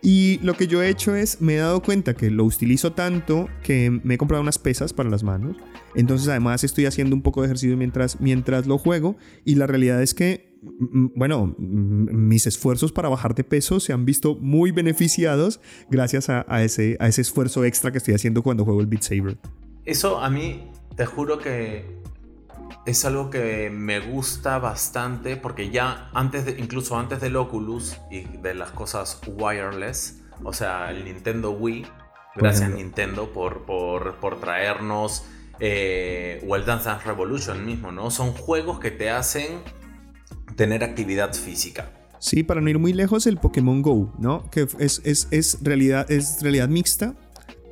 Y 0.00 0.38
lo 0.42 0.54
que 0.54 0.66
yo 0.66 0.82
he 0.82 0.88
hecho 0.88 1.14
es, 1.14 1.42
me 1.42 1.56
he 1.56 1.58
dado 1.58 1.82
cuenta 1.82 2.14
que 2.14 2.30
lo 2.30 2.44
utilizo 2.44 2.92
tanto 2.92 3.49
que 3.62 3.90
me 3.90 4.14
he 4.14 4.18
comprado 4.18 4.42
unas 4.42 4.58
pesas 4.58 4.92
para 4.92 5.10
las 5.10 5.22
manos. 5.22 5.56
Entonces 5.94 6.28
además 6.28 6.64
estoy 6.64 6.86
haciendo 6.86 7.14
un 7.14 7.22
poco 7.22 7.42
de 7.42 7.46
ejercicio 7.46 7.76
mientras, 7.76 8.20
mientras 8.20 8.66
lo 8.66 8.78
juego. 8.78 9.16
Y 9.44 9.56
la 9.56 9.66
realidad 9.66 10.02
es 10.02 10.14
que, 10.14 10.58
bueno, 10.62 11.54
mis 11.58 12.46
esfuerzos 12.46 12.92
para 12.92 13.08
bajar 13.08 13.34
de 13.34 13.44
peso 13.44 13.80
se 13.80 13.92
han 13.92 14.04
visto 14.04 14.36
muy 14.36 14.70
beneficiados 14.72 15.60
gracias 15.90 16.28
a, 16.28 16.62
ese, 16.62 16.96
a 17.00 17.08
ese 17.08 17.22
esfuerzo 17.22 17.64
extra 17.64 17.90
que 17.92 17.98
estoy 17.98 18.14
haciendo 18.14 18.42
cuando 18.42 18.64
juego 18.64 18.80
el 18.80 18.86
Beat 18.86 19.02
Saber. 19.02 19.38
Eso 19.84 20.20
a 20.20 20.30
mí, 20.30 20.70
te 20.96 21.06
juro 21.06 21.38
que 21.38 22.00
es 22.86 23.04
algo 23.04 23.30
que 23.30 23.70
me 23.70 24.00
gusta 24.00 24.58
bastante 24.58 25.36
porque 25.36 25.70
ya 25.70 26.10
antes 26.14 26.44
de, 26.46 26.58
incluso 26.58 26.98
antes 26.98 27.20
del 27.20 27.36
Oculus 27.36 27.96
y 28.10 28.22
de 28.22 28.54
las 28.54 28.70
cosas 28.70 29.20
wireless, 29.26 30.22
o 30.42 30.52
sea, 30.52 30.90
el 30.90 31.04
Nintendo 31.04 31.52
Wii, 31.52 31.86
gracias 32.36 32.70
Nintendo 32.70 33.32
por, 33.32 33.64
por, 33.64 34.40
traernos 34.40 35.24
eh, 35.58 36.44
o 36.48 36.56
el 36.56 36.64
Dance 36.64 36.88
Dance 36.88 37.04
Revolution 37.06 37.64
mismo, 37.64 37.92
¿no? 37.92 38.10
Son 38.10 38.32
juegos 38.32 38.80
que 38.80 38.90
te 38.90 39.10
hacen 39.10 39.60
tener 40.56 40.84
actividad 40.84 41.32
física. 41.34 41.90
Sí, 42.18 42.42
para 42.42 42.60
no 42.60 42.68
ir 42.68 42.78
muy 42.78 42.92
lejos, 42.92 43.26
el 43.26 43.38
Pokémon 43.38 43.80
Go, 43.80 44.12
¿no? 44.18 44.50
Que 44.50 44.66
es, 44.78 45.00
es, 45.04 45.58
realidad, 45.62 46.10
es 46.10 46.42
realidad 46.42 46.68
mixta. 46.68 47.14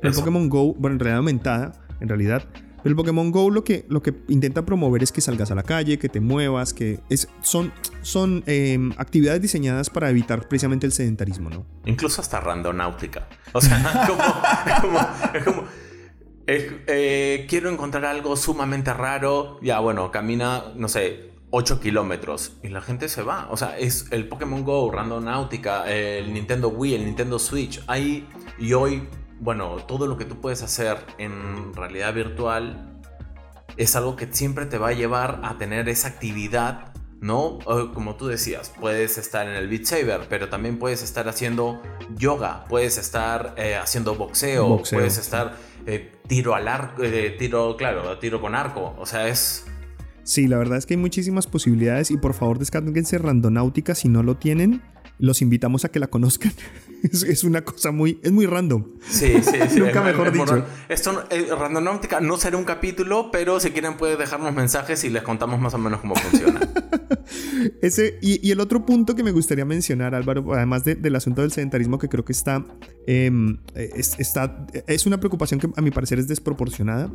El 0.01 0.13
Pokémon 0.13 0.49
Go, 0.49 0.73
bueno, 0.73 0.95
en 0.95 0.99
realidad 0.99 1.17
aumentada, 1.17 1.71
en 1.99 2.07
realidad 2.07 2.47
el 2.83 2.95
Pokémon 2.95 3.31
Go 3.31 3.49
lo 3.49 3.63
que, 3.63 3.85
lo 3.89 4.01
que 4.01 4.13
intenta 4.27 4.65
promover 4.65 5.03
es 5.03 5.11
que 5.11 5.21
salgas 5.21 5.51
a 5.51 5.55
la 5.55 5.63
calle, 5.63 5.99
que 5.99 6.09
te 6.09 6.19
muevas, 6.19 6.73
que 6.73 6.99
es, 7.09 7.27
son, 7.41 7.71
son 8.01 8.43
em, 8.45 8.93
actividades 8.97 9.41
diseñadas 9.41 9.89
para 9.89 10.09
evitar 10.09 10.47
precisamente 10.47 10.85
el 10.85 10.91
sedentarismo, 10.91 11.49
¿no? 11.49 11.65
Incluso 11.85 12.21
hasta 12.21 12.39
randonáutica. 12.39 13.27
O 13.53 13.61
sea, 13.61 14.05
como, 14.81 15.45
como, 15.45 15.63
eh, 16.47 17.45
quiero 17.49 17.69
encontrar 17.69 18.05
algo 18.05 18.35
sumamente 18.35 18.93
raro. 18.93 19.59
Ya, 19.61 19.79
bueno, 19.79 20.11
camina, 20.11 20.65
no 20.75 20.87
sé, 20.87 21.31
8 21.51 21.79
kilómetros 21.79 22.53
y 22.63 22.69
la 22.69 22.81
gente 22.81 23.09
se 23.09 23.21
va. 23.21 23.47
O 23.51 23.57
sea, 23.57 23.77
es 23.77 24.07
el 24.11 24.27
Pokémon 24.27 24.63
Go, 24.63 24.91
Randonáutica, 24.91 25.89
el 25.91 26.33
Nintendo 26.33 26.69
Wii, 26.69 26.95
el 26.95 27.05
Nintendo 27.05 27.39
Switch. 27.39 27.83
Ahí 27.87 28.27
y 28.57 28.73
hoy 28.73 29.07
bueno, 29.39 29.77
todo 29.87 30.07
lo 30.07 30.17
que 30.17 30.25
tú 30.25 30.41
puedes 30.41 30.61
hacer 30.61 30.97
en 31.17 31.73
realidad 31.73 32.13
virtual 32.13 32.99
es 33.77 33.95
algo 33.95 34.15
que 34.15 34.27
siempre 34.31 34.65
te 34.65 34.77
va 34.77 34.89
a 34.89 34.93
llevar 34.93 35.39
a 35.43 35.57
tener 35.57 35.87
esa 35.87 36.09
actividad, 36.09 36.93
¿no? 37.21 37.59
Como 37.93 38.15
tú 38.15 38.27
decías, 38.27 38.73
puedes 38.79 39.17
estar 39.17 39.47
en 39.47 39.55
el 39.55 39.67
Beat 39.67 39.85
Saber, 39.85 40.21
pero 40.29 40.49
también 40.49 40.77
puedes 40.77 41.01
estar 41.01 41.29
haciendo 41.29 41.81
yoga, 42.17 42.65
puedes 42.67 42.97
estar 42.97 43.55
eh, 43.57 43.75
haciendo 43.75 44.15
boxeo, 44.15 44.81
puedes 44.89 45.17
estar 45.17 45.55
eh, 45.85 46.11
tiro 46.27 46.55
al 46.55 46.67
arco, 46.67 47.03
eh, 47.03 47.35
tiro, 47.39 47.77
claro, 47.77 48.17
tiro 48.19 48.41
con 48.41 48.55
arco, 48.55 48.95
o 48.97 49.05
sea, 49.05 49.27
es... 49.27 49.65
Sí, 50.23 50.47
la 50.47 50.57
verdad 50.57 50.77
es 50.77 50.85
que 50.85 50.93
hay 50.93 50.99
muchísimas 50.99 51.47
posibilidades 51.47 52.11
y 52.11 52.17
por 52.17 52.33
favor 52.33 52.59
descárguense 52.59 53.17
Randonáutica 53.17 53.95
si 53.95 54.09
no 54.09 54.21
lo 54.21 54.35
tienen 54.35 54.83
los 55.19 55.41
invitamos 55.41 55.85
a 55.85 55.89
que 55.89 55.99
la 55.99 56.07
conozcan. 56.07 56.53
es, 57.11 57.43
una 57.43 57.61
cosa 57.61 57.91
muy, 57.91 58.19
es 58.23 58.31
muy 58.31 58.45
random. 58.45 58.85
Sí, 59.07 59.41
sí, 59.41 59.57
sí. 59.69 59.79
Nunca 59.79 60.01
mejor 60.01 60.31
dicho. 60.31 60.65
Esto, 60.87 61.25
eh, 61.29 61.47
Randonáutica 61.57 62.19
no 62.19 62.37
será 62.37 62.57
un 62.57 62.65
capítulo, 62.65 63.29
pero 63.31 63.59
si 63.59 63.71
quieren 63.71 63.97
pueden 63.97 64.17
dejarnos 64.17 64.53
mensajes 64.53 65.03
y 65.03 65.09
les 65.09 65.23
contamos 65.23 65.59
más 65.59 65.73
o 65.73 65.77
menos 65.77 66.01
cómo 66.01 66.15
funciona. 66.15 66.59
Ese, 67.81 68.17
y, 68.21 68.51
el 68.51 68.59
otro 68.59 68.85
punto 68.85 69.15
que 69.15 69.23
me 69.23 69.31
gustaría 69.31 69.65
mencionar, 69.65 70.15
Álvaro, 70.15 70.53
además 70.53 70.83
del 70.83 71.15
asunto 71.15 71.41
del 71.41 71.51
sedentarismo, 71.51 71.99
que 71.99 72.07
creo 72.07 72.25
que 72.25 72.31
está, 72.31 72.65
em, 73.05 73.57
está, 73.75 74.65
es 74.87 75.05
una 75.05 75.19
preocupación 75.19 75.59
que 75.59 75.69
a 75.75 75.81
mi 75.81 75.91
parecer 75.91 76.19
es 76.19 76.27
desproporcionada. 76.27 77.11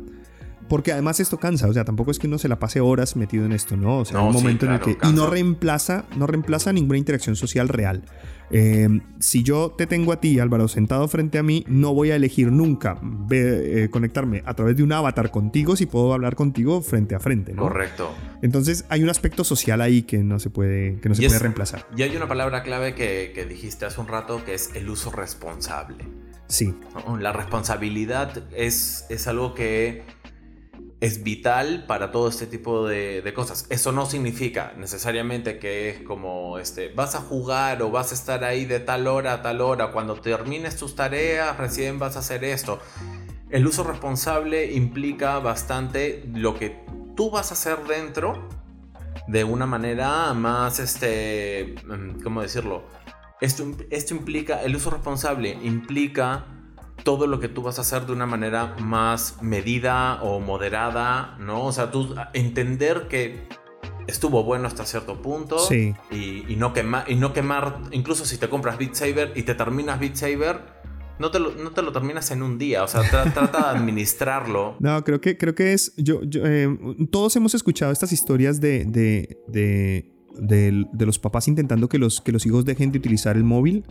Porque 0.67 0.91
además 0.91 1.19
esto 1.19 1.37
cansa, 1.37 1.67
o 1.67 1.73
sea, 1.73 1.85
tampoco 1.85 2.11
es 2.11 2.19
que 2.19 2.27
uno 2.27 2.37
se 2.37 2.47
la 2.47 2.57
pase 2.57 2.79
horas 2.81 3.15
metido 3.15 3.45
en 3.45 3.51
esto, 3.51 3.77
¿no? 3.77 3.99
O 3.99 4.05
sea, 4.05 4.21
un 4.21 4.33
momento 4.33 4.65
en 4.65 4.73
el 4.73 4.79
que... 4.79 4.97
Y 5.03 5.11
no 5.13 5.27
reemplaza, 5.27 6.05
no 6.17 6.25
reemplaza 6.25 6.73
ninguna 6.73 6.97
interacción 6.97 7.35
social 7.35 7.69
real. 7.69 8.03
Eh, 8.51 8.87
si 9.19 9.43
yo 9.43 9.73
te 9.75 9.87
tengo 9.87 10.11
a 10.11 10.19
ti, 10.19 10.39
Álvaro, 10.39 10.67
sentado 10.67 11.07
frente 11.07 11.37
a 11.37 11.43
mí, 11.43 11.63
no 11.67 11.93
voy 11.93 12.11
a 12.11 12.15
elegir 12.15 12.51
nunca 12.51 12.99
eh, 13.31 13.89
conectarme 13.91 14.43
a 14.45 14.53
través 14.53 14.77
de 14.77 14.83
un 14.83 14.91
avatar 14.91 15.31
contigo 15.31 15.75
si 15.75 15.85
puedo 15.85 16.13
hablar 16.13 16.35
contigo 16.35 16.81
frente 16.81 17.15
a 17.15 17.19
frente, 17.19 17.53
¿no? 17.53 17.63
Correcto. 17.63 18.13
Entonces 18.41 18.85
hay 18.89 19.03
un 19.03 19.09
aspecto 19.09 19.43
social 19.43 19.81
ahí 19.81 20.03
que 20.03 20.19
no 20.19 20.39
se 20.39 20.49
puede, 20.49 20.99
que 20.99 21.09
no 21.09 21.15
se 21.15 21.25
puede 21.25 21.39
reemplazar. 21.39 21.87
Y 21.97 22.03
hay 22.03 22.15
una 22.15 22.27
palabra 22.27 22.63
clave 22.63 22.93
que, 22.93 23.31
que 23.33 23.45
dijiste 23.45 23.85
hace 23.85 23.99
un 23.99 24.07
rato 24.07 24.43
que 24.45 24.53
es 24.53 24.71
el 24.75 24.89
uso 24.89 25.11
responsable. 25.11 26.05
Sí. 26.47 26.75
La 27.19 27.33
responsabilidad 27.33 28.43
es, 28.55 29.05
es 29.09 29.27
algo 29.27 29.55
que 29.55 30.03
es 31.01 31.23
vital 31.23 31.85
para 31.87 32.11
todo 32.11 32.29
este 32.29 32.47
tipo 32.47 32.87
de, 32.87 33.31
cosas. 33.35 33.67
Eso 33.69 33.91
no 33.91 34.05
significa 34.05 34.73
necesariamente 34.77 35.59
que 35.59 35.89
es 35.89 36.01
como, 36.01 36.57
este, 36.57 36.89
vas 36.93 37.15
a 37.15 37.21
jugar 37.21 37.81
o 37.81 37.91
vas 37.91 38.11
a 38.11 38.15
estar 38.15 38.43
ahí 38.43 38.65
de 38.65 38.79
tal 38.79 39.07
hora 39.07 39.33
a 39.33 39.41
tal 39.41 39.61
hora, 39.61 39.91
cuando 39.91 40.15
termines 40.15 40.77
tus 40.77 40.95
tareas 40.95 41.57
recién 41.57 41.99
vas 41.99 42.15
a 42.15 42.19
hacer 42.19 42.43
esto. 42.43 42.79
El 43.49 43.67
uso 43.67 43.83
responsable 43.83 44.71
implica 44.73 45.39
bastante 45.39 46.23
lo 46.33 46.55
que 46.57 46.83
tú 47.15 47.29
vas 47.29 47.51
a 47.51 47.53
hacer 47.53 47.77
dentro 47.87 48.47
de 49.27 49.43
una 49.43 49.65
manera 49.65 50.33
más, 50.33 50.79
este, 50.79 51.75
mm, 51.85 52.21
¿cómo 52.21 52.41
decirlo? 52.41 52.83
Esto, 53.41 53.65
esto 53.89 54.13
implica, 54.13 54.61
el 54.61 54.75
uso 54.75 54.89
responsable 54.89 55.57
implica 55.61 56.54
todo 57.03 57.27
lo 57.27 57.39
que 57.39 57.49
tú 57.49 57.61
vas 57.61 57.77
a 57.77 57.81
hacer 57.81 58.05
de 58.05 58.13
una 58.13 58.25
manera 58.25 58.75
más 58.79 59.41
medida 59.41 60.21
o 60.23 60.39
moderada, 60.39 61.37
¿no? 61.39 61.65
O 61.65 61.71
sea, 61.71 61.91
tú 61.91 62.15
entender 62.33 63.07
que 63.07 63.47
estuvo 64.07 64.43
bueno 64.43 64.67
hasta 64.67 64.85
cierto 64.85 65.21
punto 65.21 65.59
sí. 65.59 65.93
y, 66.11 66.55
no 66.55 66.73
quemar, 66.73 67.09
y 67.09 67.15
no 67.15 67.33
quemar, 67.33 67.79
incluso 67.91 68.25
si 68.25 68.37
te 68.37 68.49
compras 68.49 68.77
Beat 68.77 68.95
Saber 68.95 69.31
y 69.35 69.43
te 69.43 69.55
terminas 69.55 69.99
Beat 69.99 70.15
Saber, 70.15 70.59
no 71.19 71.31
te, 71.31 71.39
lo, 71.39 71.51
no 71.55 71.71
te 71.71 71.81
lo 71.81 71.91
terminas 71.91 72.31
en 72.31 72.43
un 72.43 72.57
día, 72.57 72.83
o 72.83 72.87
sea, 72.87 73.01
trata 73.31 73.71
de 73.71 73.77
administrarlo. 73.77 74.75
No, 74.79 75.03
creo 75.03 75.21
que, 75.21 75.37
creo 75.37 75.55
que 75.55 75.73
es, 75.73 75.93
yo, 75.97 76.21
eh, 76.23 76.77
todos 77.11 77.35
hemos 77.35 77.55
escuchado 77.55 77.91
estas 77.91 78.11
historias 78.11 78.59
de, 78.59 78.85
de, 78.85 79.39
de, 79.47 80.11
de, 80.37 81.05
los 81.05 81.19
papás 81.19 81.47
intentando 81.47 81.87
que 81.87 81.97
los, 81.97 82.21
que 82.21 82.31
los 82.31 82.45
hijos 82.45 82.65
dejen 82.65 82.91
de 82.91 82.99
utilizar 82.99 83.35
el 83.37 83.43
móvil 83.43 83.85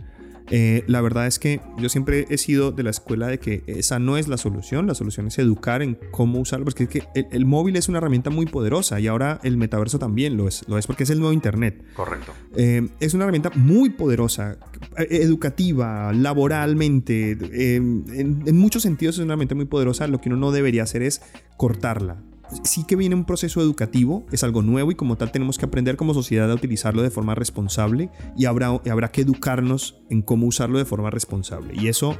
Eh, 0.51 0.83
la 0.87 1.01
verdad 1.01 1.27
es 1.27 1.39
que 1.39 1.61
yo 1.77 1.89
siempre 1.89 2.25
he 2.29 2.37
sido 2.37 2.71
de 2.71 2.83
la 2.83 2.89
escuela 2.91 3.27
de 3.27 3.39
que 3.39 3.63
esa 3.67 3.99
no 3.99 4.17
es 4.17 4.27
la 4.27 4.37
solución, 4.37 4.87
la 4.87 4.95
solución 4.95 5.27
es 5.27 5.39
educar 5.39 5.81
en 5.81 5.97
cómo 6.11 6.39
usarlo, 6.39 6.65
porque 6.65 6.83
es 6.83 6.89
que 6.89 7.03
el, 7.13 7.45
móvil 7.45 7.75
es 7.75 7.89
una 7.89 7.97
herramienta 7.97 8.29
muy 8.29 8.45
poderosa 8.45 8.99
y 8.99 9.07
ahora 9.07 9.39
el 9.43 9.57
metaverso 9.57 9.99
también 9.99 10.37
lo 10.37 10.47
es, 10.47 10.67
lo 10.67 10.77
es 10.77 10.87
porque 10.87 11.03
es 11.03 11.09
el 11.09 11.19
nuevo 11.19 11.33
Internet. 11.33 11.83
Correcto. 11.95 12.33
Eh, 12.55 12.87
es 12.99 13.13
una 13.13 13.23
herramienta 13.23 13.51
muy 13.55 13.89
poderosa, 13.89 14.57
eh, 14.97 15.07
educativa, 15.09 16.13
laboralmente, 16.13 17.31
en, 17.75 18.05
en 18.45 18.57
muchos 18.57 18.83
sentidos 18.83 19.15
es 19.15 19.19
una 19.19 19.33
herramienta 19.33 19.55
muy 19.55 19.65
poderosa, 19.65 20.07
lo 20.07 20.21
que 20.21 20.29
uno 20.29 20.37
no 20.37 20.51
debería 20.51 20.83
hacer 20.83 21.01
es 21.01 21.21
cortarla 21.57 22.17
sí 22.63 22.85
que 22.85 22.95
viene 22.95 23.15
un 23.15 23.25
proceso 23.25 23.61
educativo, 23.61 24.25
es 24.31 24.43
algo 24.43 24.61
nuevo 24.61 24.91
y 24.91 24.95
como 24.95 25.17
tal 25.17 25.31
tenemos 25.31 25.57
que 25.57 25.65
aprender 25.65 25.95
como 25.95 26.13
sociedad 26.13 26.49
a 26.51 26.53
utilizarlo 26.53 27.01
de 27.01 27.09
forma 27.09 27.35
responsable 27.35 28.09
y 28.37 28.45
habrá, 28.45 28.67
habrá 28.67 29.11
que 29.11 29.21
educarnos 29.21 29.97
en 30.09 30.21
cómo 30.21 30.47
usarlo 30.47 30.77
de 30.77 30.85
forma 30.85 31.09
responsable. 31.09 31.73
Y 31.75 31.87
eso, 31.87 32.17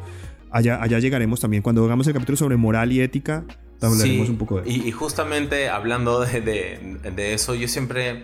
allá, 0.52 0.82
allá 0.82 1.00
llegaremos 1.00 1.40
también. 1.40 1.64
Cuando 1.64 1.84
hagamos 1.84 2.08
el 2.08 2.14
capítulo 2.14 2.38
sobre 2.38 2.58
moral 2.58 2.92
y 2.92 3.02
ética, 3.02 3.46
hablaremos 3.82 4.30
un 4.30 4.38
poco 4.38 4.62
de 4.62 4.70
eso. 4.70 4.88
Y, 4.88 4.92
justamente 4.92 5.70
hablando 5.70 6.22
de, 6.22 6.42
de, 6.42 7.12
de 7.12 7.34
eso, 7.34 7.56
yo 7.56 7.68
siempre, 7.68 8.24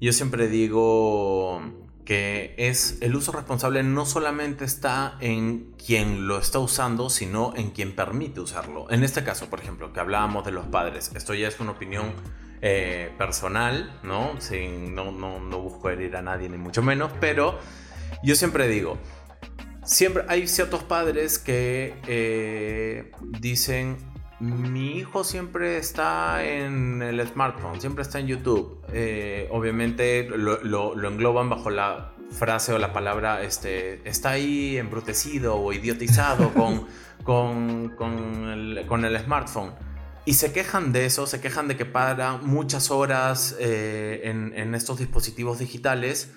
yo 0.00 0.12
siempre 0.12 0.48
digo 0.48 1.62
que 2.10 2.56
es 2.56 2.98
el 3.02 3.14
uso 3.14 3.30
responsable 3.30 3.84
no 3.84 4.04
solamente 4.04 4.64
está 4.64 5.16
en 5.20 5.76
quien 5.86 6.26
lo 6.26 6.40
está 6.40 6.58
usando, 6.58 7.08
sino 7.08 7.54
en 7.54 7.70
quien 7.70 7.94
permite 7.94 8.40
usarlo. 8.40 8.90
En 8.90 9.04
este 9.04 9.22
caso, 9.22 9.48
por 9.48 9.60
ejemplo, 9.60 9.92
que 9.92 10.00
hablábamos 10.00 10.44
de 10.44 10.50
los 10.50 10.66
padres, 10.66 11.12
esto 11.14 11.34
ya 11.34 11.46
es 11.46 11.60
una 11.60 11.70
opinión 11.70 12.12
eh, 12.62 13.12
personal, 13.16 13.96
¿no? 14.02 14.40
Sin, 14.40 14.92
no, 14.92 15.12
no, 15.12 15.38
no 15.38 15.60
busco 15.60 15.88
herir 15.88 16.16
a 16.16 16.22
nadie 16.22 16.48
ni 16.48 16.56
mucho 16.56 16.82
menos, 16.82 17.12
pero 17.20 17.60
yo 18.24 18.34
siempre 18.34 18.66
digo, 18.66 18.98
siempre 19.84 20.24
hay 20.26 20.48
ciertos 20.48 20.82
padres 20.82 21.38
que 21.38 21.94
eh, 22.08 23.12
dicen 23.38 23.98
mi 24.40 24.96
hijo 24.96 25.22
siempre 25.22 25.76
está 25.76 26.42
en 26.42 27.02
el 27.02 27.26
smartphone, 27.26 27.80
siempre 27.80 28.02
está 28.02 28.18
en 28.18 28.26
YouTube. 28.26 28.82
Eh, 28.92 29.46
obviamente 29.50 30.28
lo, 30.28 30.94
engloban 31.06 31.50
bajo 31.50 31.70
la 31.70 32.14
frase 32.30 32.72
o 32.72 32.78
la 32.78 32.92
palabra, 32.92 33.42
este, 33.42 34.00
está 34.08 34.30
ahí 34.30 34.78
embrutecido 34.78 35.56
o 35.56 35.72
idiotizado 35.72 36.52
con, 37.22 37.90
con, 37.96 39.04
el, 39.04 39.18
smartphone. 39.22 39.72
Y 40.24 40.34
se 40.34 40.52
quejan 40.52 40.92
de 40.92 41.06
eso, 41.06 41.26
se 41.26 41.40
quejan 41.40 41.68
de 41.68 41.76
que 41.76 41.84
para 41.84 42.38
muchas 42.38 42.90
horas 42.90 43.56
eh, 43.58 44.22
en, 44.24 44.54
en 44.56 44.74
estos 44.74 44.98
dispositivos 44.98 45.58
digitales 45.58 46.30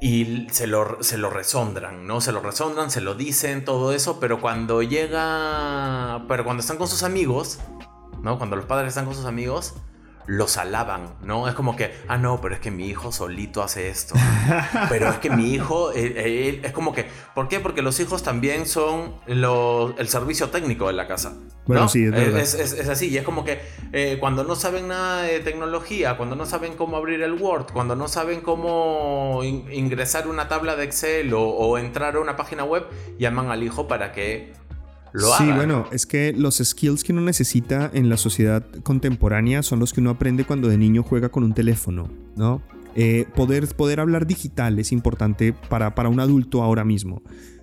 y 0.00 0.46
se 0.50 0.66
lo, 0.66 1.02
se 1.02 1.16
lo 1.16 1.30
resondran, 1.30 2.06
¿no? 2.06 2.20
Se 2.20 2.32
lo 2.32 2.40
resondran, 2.40 2.90
se 2.90 3.00
lo 3.00 3.14
dicen, 3.14 3.64
todo 3.64 3.92
eso, 3.92 4.20
pero 4.20 4.40
cuando 4.40 4.82
llega, 4.82 6.24
pero 6.28 6.44
cuando 6.44 6.60
están 6.60 6.76
con 6.76 6.88
sus 6.88 7.02
amigos, 7.02 7.60
¿no? 8.22 8.38
Cuando 8.38 8.56
los 8.56 8.66
padres 8.66 8.88
están 8.88 9.06
con 9.06 9.14
sus 9.14 9.24
amigos, 9.24 9.74
los 10.26 10.56
alaban, 10.56 11.14
¿no? 11.22 11.48
Es 11.48 11.54
como 11.54 11.76
que, 11.76 11.94
ah, 12.08 12.18
no, 12.18 12.40
pero 12.40 12.54
es 12.54 12.60
que 12.60 12.70
mi 12.70 12.86
hijo 12.86 13.12
solito 13.12 13.62
hace 13.62 13.88
esto. 13.88 14.14
pero 14.88 15.08
es 15.08 15.16
que 15.18 15.30
mi 15.30 15.52
hijo, 15.52 15.92
es 15.92 16.72
como 16.72 16.92
que, 16.92 17.06
¿por 17.34 17.48
qué? 17.48 17.60
Porque 17.60 17.82
los 17.82 17.98
hijos 18.00 18.22
también 18.22 18.66
son 18.66 19.14
el 19.26 20.08
servicio 20.08 20.50
técnico 20.50 20.88
de 20.88 20.94
la 20.94 21.06
casa. 21.06 21.34
Bueno, 21.66 21.88
sí, 21.88 22.04
es, 22.04 22.54
es, 22.54 22.88
así, 22.88 23.08
y 23.08 23.18
es 23.18 23.24
como 23.24 23.44
que 23.44 23.60
eh, 23.92 24.18
cuando 24.20 24.44
no 24.44 24.54
saben 24.54 24.88
nada 24.88 25.22
de 25.22 25.40
tecnología, 25.40 26.16
cuando 26.16 26.36
no 26.36 26.46
saben 26.46 26.74
cómo 26.76 26.96
abrir 26.96 27.22
el 27.22 27.32
Word, 27.32 27.72
cuando 27.72 27.96
no 27.96 28.06
saben 28.06 28.40
cómo 28.40 29.40
ingresar 29.42 30.28
una 30.28 30.48
tabla 30.48 30.76
de 30.76 30.84
Excel 30.84 31.34
o, 31.34 31.42
o 31.42 31.78
entrar 31.78 32.14
a 32.14 32.20
una 32.20 32.36
página 32.36 32.62
web, 32.62 32.86
llaman 33.18 33.50
al 33.50 33.64
hijo 33.64 33.88
para 33.88 34.12
que 34.12 34.52
sí, 35.14 35.44
bueno, 35.52 35.86
es 35.92 36.06
que 36.06 36.32
los 36.32 36.56
skills 36.56 37.04
que 37.04 37.12
uno 37.12 37.22
necesita 37.22 37.90
en 37.92 38.08
la 38.08 38.16
sociedad 38.16 38.64
contemporánea 38.82 39.62
son 39.62 39.78
los 39.78 39.92
que 39.92 40.00
uno 40.00 40.10
aprende 40.10 40.44
cuando 40.44 40.68
de 40.68 40.78
niño 40.78 41.02
juega 41.02 41.28
con 41.28 41.44
un 41.44 41.54
teléfono, 41.54 42.08
¿no? 42.36 42.62
Eh, 42.94 43.26
poder, 43.34 43.66
poder 43.68 44.00
hablar 44.00 44.26
digital 44.26 44.78
es 44.78 44.90
importante 44.90 45.52
para, 45.52 45.94
para 45.94 46.08
un 46.08 46.18
adulto 46.18 46.62
ahora 46.62 46.84
mismo. 46.84 47.22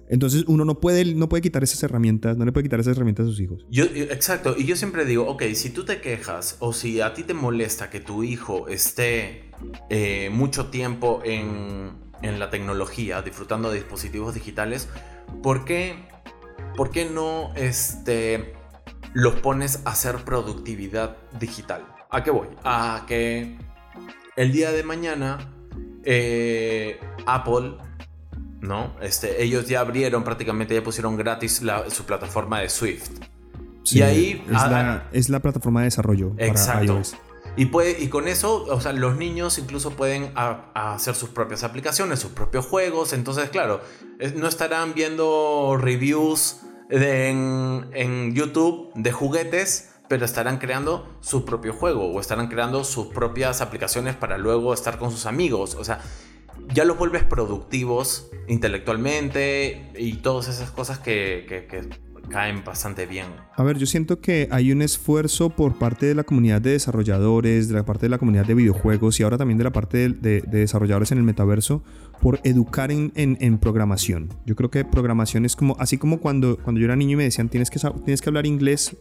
Entonces 0.09 0.43
uno 0.47 0.63
no 0.63 0.79
puede, 0.79 1.15
no 1.15 1.27
puede 1.27 1.41
quitar 1.41 1.63
esas 1.63 1.81
herramientas, 1.81 2.37
no 2.37 2.45
le 2.45 2.51
puede 2.51 2.65
quitar 2.65 2.79
esas 2.79 2.95
herramientas 2.95 3.25
a 3.25 3.29
sus 3.29 3.39
hijos. 3.39 3.65
Yo, 3.71 3.85
exacto, 3.85 4.53
y 4.55 4.65
yo 4.65 4.75
siempre 4.75 5.05
digo, 5.05 5.27
ok, 5.27 5.43
si 5.53 5.71
tú 5.71 5.85
te 5.85 6.01
quejas 6.01 6.57
o 6.59 6.71
si 6.71 7.01
a 7.01 7.15
ti 7.15 7.23
te 7.23 7.33
molesta 7.33 7.89
que 7.89 7.99
tu 7.99 8.23
hijo 8.23 8.67
esté 8.67 9.45
eh, 9.89 10.29
mucho 10.31 10.67
tiempo 10.67 11.21
en, 11.25 11.93
en 12.21 12.37
la 12.37 12.51
tecnología, 12.51 13.23
disfrutando 13.23 13.69
de 13.69 13.77
dispositivos 13.77 14.35
digitales, 14.35 14.87
¿por 15.41 15.65
qué 15.65 15.95
¿por 16.75 16.91
qué 16.91 17.09
no 17.09 17.51
este, 17.55 18.53
los 19.13 19.35
pones 19.35 19.81
a 19.85 19.91
hacer 19.91 20.17
productividad 20.23 21.17
digital? 21.39 21.85
¿A 22.09 22.23
qué 22.23 22.31
voy? 22.31 22.47
A 22.63 23.05
que 23.07 23.57
el 24.35 24.51
día 24.51 24.71
de 24.71 24.83
mañana 24.83 25.39
eh, 26.03 26.99
Apple, 27.25 27.77
¿no? 28.61 28.95
Este, 29.01 29.43
ellos 29.43 29.67
ya 29.67 29.79
abrieron 29.79 30.23
prácticamente, 30.23 30.75
ya 30.75 30.83
pusieron 30.83 31.17
gratis 31.17 31.61
su 31.89 32.05
plataforma 32.05 32.59
de 32.59 32.69
Swift. 32.69 33.09
y 33.85 34.01
ahí... 34.01 34.43
Es, 35.11 35.29
la, 35.29 35.39
plataforma 35.39 35.81
de 35.81 35.85
desarrollo 35.85 36.35
para 36.35 36.83
iOS. 36.83 37.15
Y, 37.55 37.69
y 37.99 38.07
con 38.09 38.27
eso, 38.27 38.65
o 38.65 38.81
sea, 38.81 38.93
los 38.93 39.15
niños 39.15 39.57
incluso 39.59 39.91
pueden 39.91 40.31
hacer 40.35 41.13
sus 41.13 41.29
propias 41.29 41.63
aplicaciones, 41.63 42.19
sus 42.19 42.31
propios 42.31 42.65
juegos. 42.65 43.13
Entonces, 43.13 43.49
claro, 43.49 43.81
no 44.35 44.47
estarán 44.47 44.93
viendo 44.93 45.77
reviews 45.79 46.61
en, 46.89 47.89
en 47.93 48.33
YouTube 48.33 48.91
de 48.95 49.11
juguetes 49.11 49.89
pero 50.09 50.25
estarán 50.25 50.59
creando 50.59 51.07
su 51.21 51.43
propio 51.43 51.73
juego 51.73 52.05
o 52.05 52.19
estarán 52.19 52.47
creando 52.47 52.83
sus 52.83 53.07
propias 53.07 53.61
aplicaciones 53.61 54.15
para 54.15 54.37
luego 54.37 54.73
estar 54.73 54.99
con 54.99 55.09
sus 55.09 55.25
amigos. 55.25 55.73
O 55.73 55.83
sea, 55.83 56.01
ya 56.71 56.85
los 56.85 56.97
vuelves 56.99 57.23
productivos 57.23 58.29
intelectualmente 58.47 59.91
y 59.97 60.17
todas 60.17 60.49
esas 60.49 60.69
cosas 60.69 60.99
que 60.99 61.45
caen 62.29 62.63
bastante 62.63 63.05
bien. 63.05 63.27
A 63.55 63.63
ver, 63.63 63.77
yo 63.77 63.85
siento 63.85 64.19
que 64.19 64.47
hay 64.51 64.71
un 64.71 64.81
esfuerzo 64.81 65.49
por 65.49 65.77
parte 65.77 66.05
de 66.05 66.15
la 66.15 66.23
comunidad 66.23 66.61
de 66.61 66.71
desarrolladores, 66.71 67.67
de 67.67 67.75
la 67.75 67.85
parte 67.85 68.05
de 68.05 68.09
la 68.09 68.17
comunidad 68.17 68.45
de 68.45 68.53
videojuegos 68.53 69.19
y 69.19 69.23
ahora 69.23 69.37
también 69.37 69.57
de 69.57 69.63
la 69.63 69.71
parte 69.71 70.09
de, 70.09 70.41
desarrolladores 70.41 71.11
en 71.11 71.17
el 71.19 71.23
metaverso 71.23 71.83
por 72.21 72.39
educar 72.43 72.91
en, 72.91 73.11
en, 73.15 73.57
programación. 73.57 74.29
Yo 74.45 74.55
creo 74.55 74.71
que 74.71 74.85
programación 74.85 75.45
es 75.45 75.55
como, 75.55 75.75
así 75.79 75.97
como 75.97 76.19
cuando, 76.19 76.57
cuando 76.57 76.79
yo 76.79 76.85
era 76.85 76.95
niño 76.95 77.13
y 77.13 77.15
me 77.17 77.23
decían 77.23 77.49
tienes 77.49 77.69
que, 77.69 77.79
tienes 77.79 78.21
que 78.21 78.29
hablar 78.29 78.45
inglés 78.45 78.95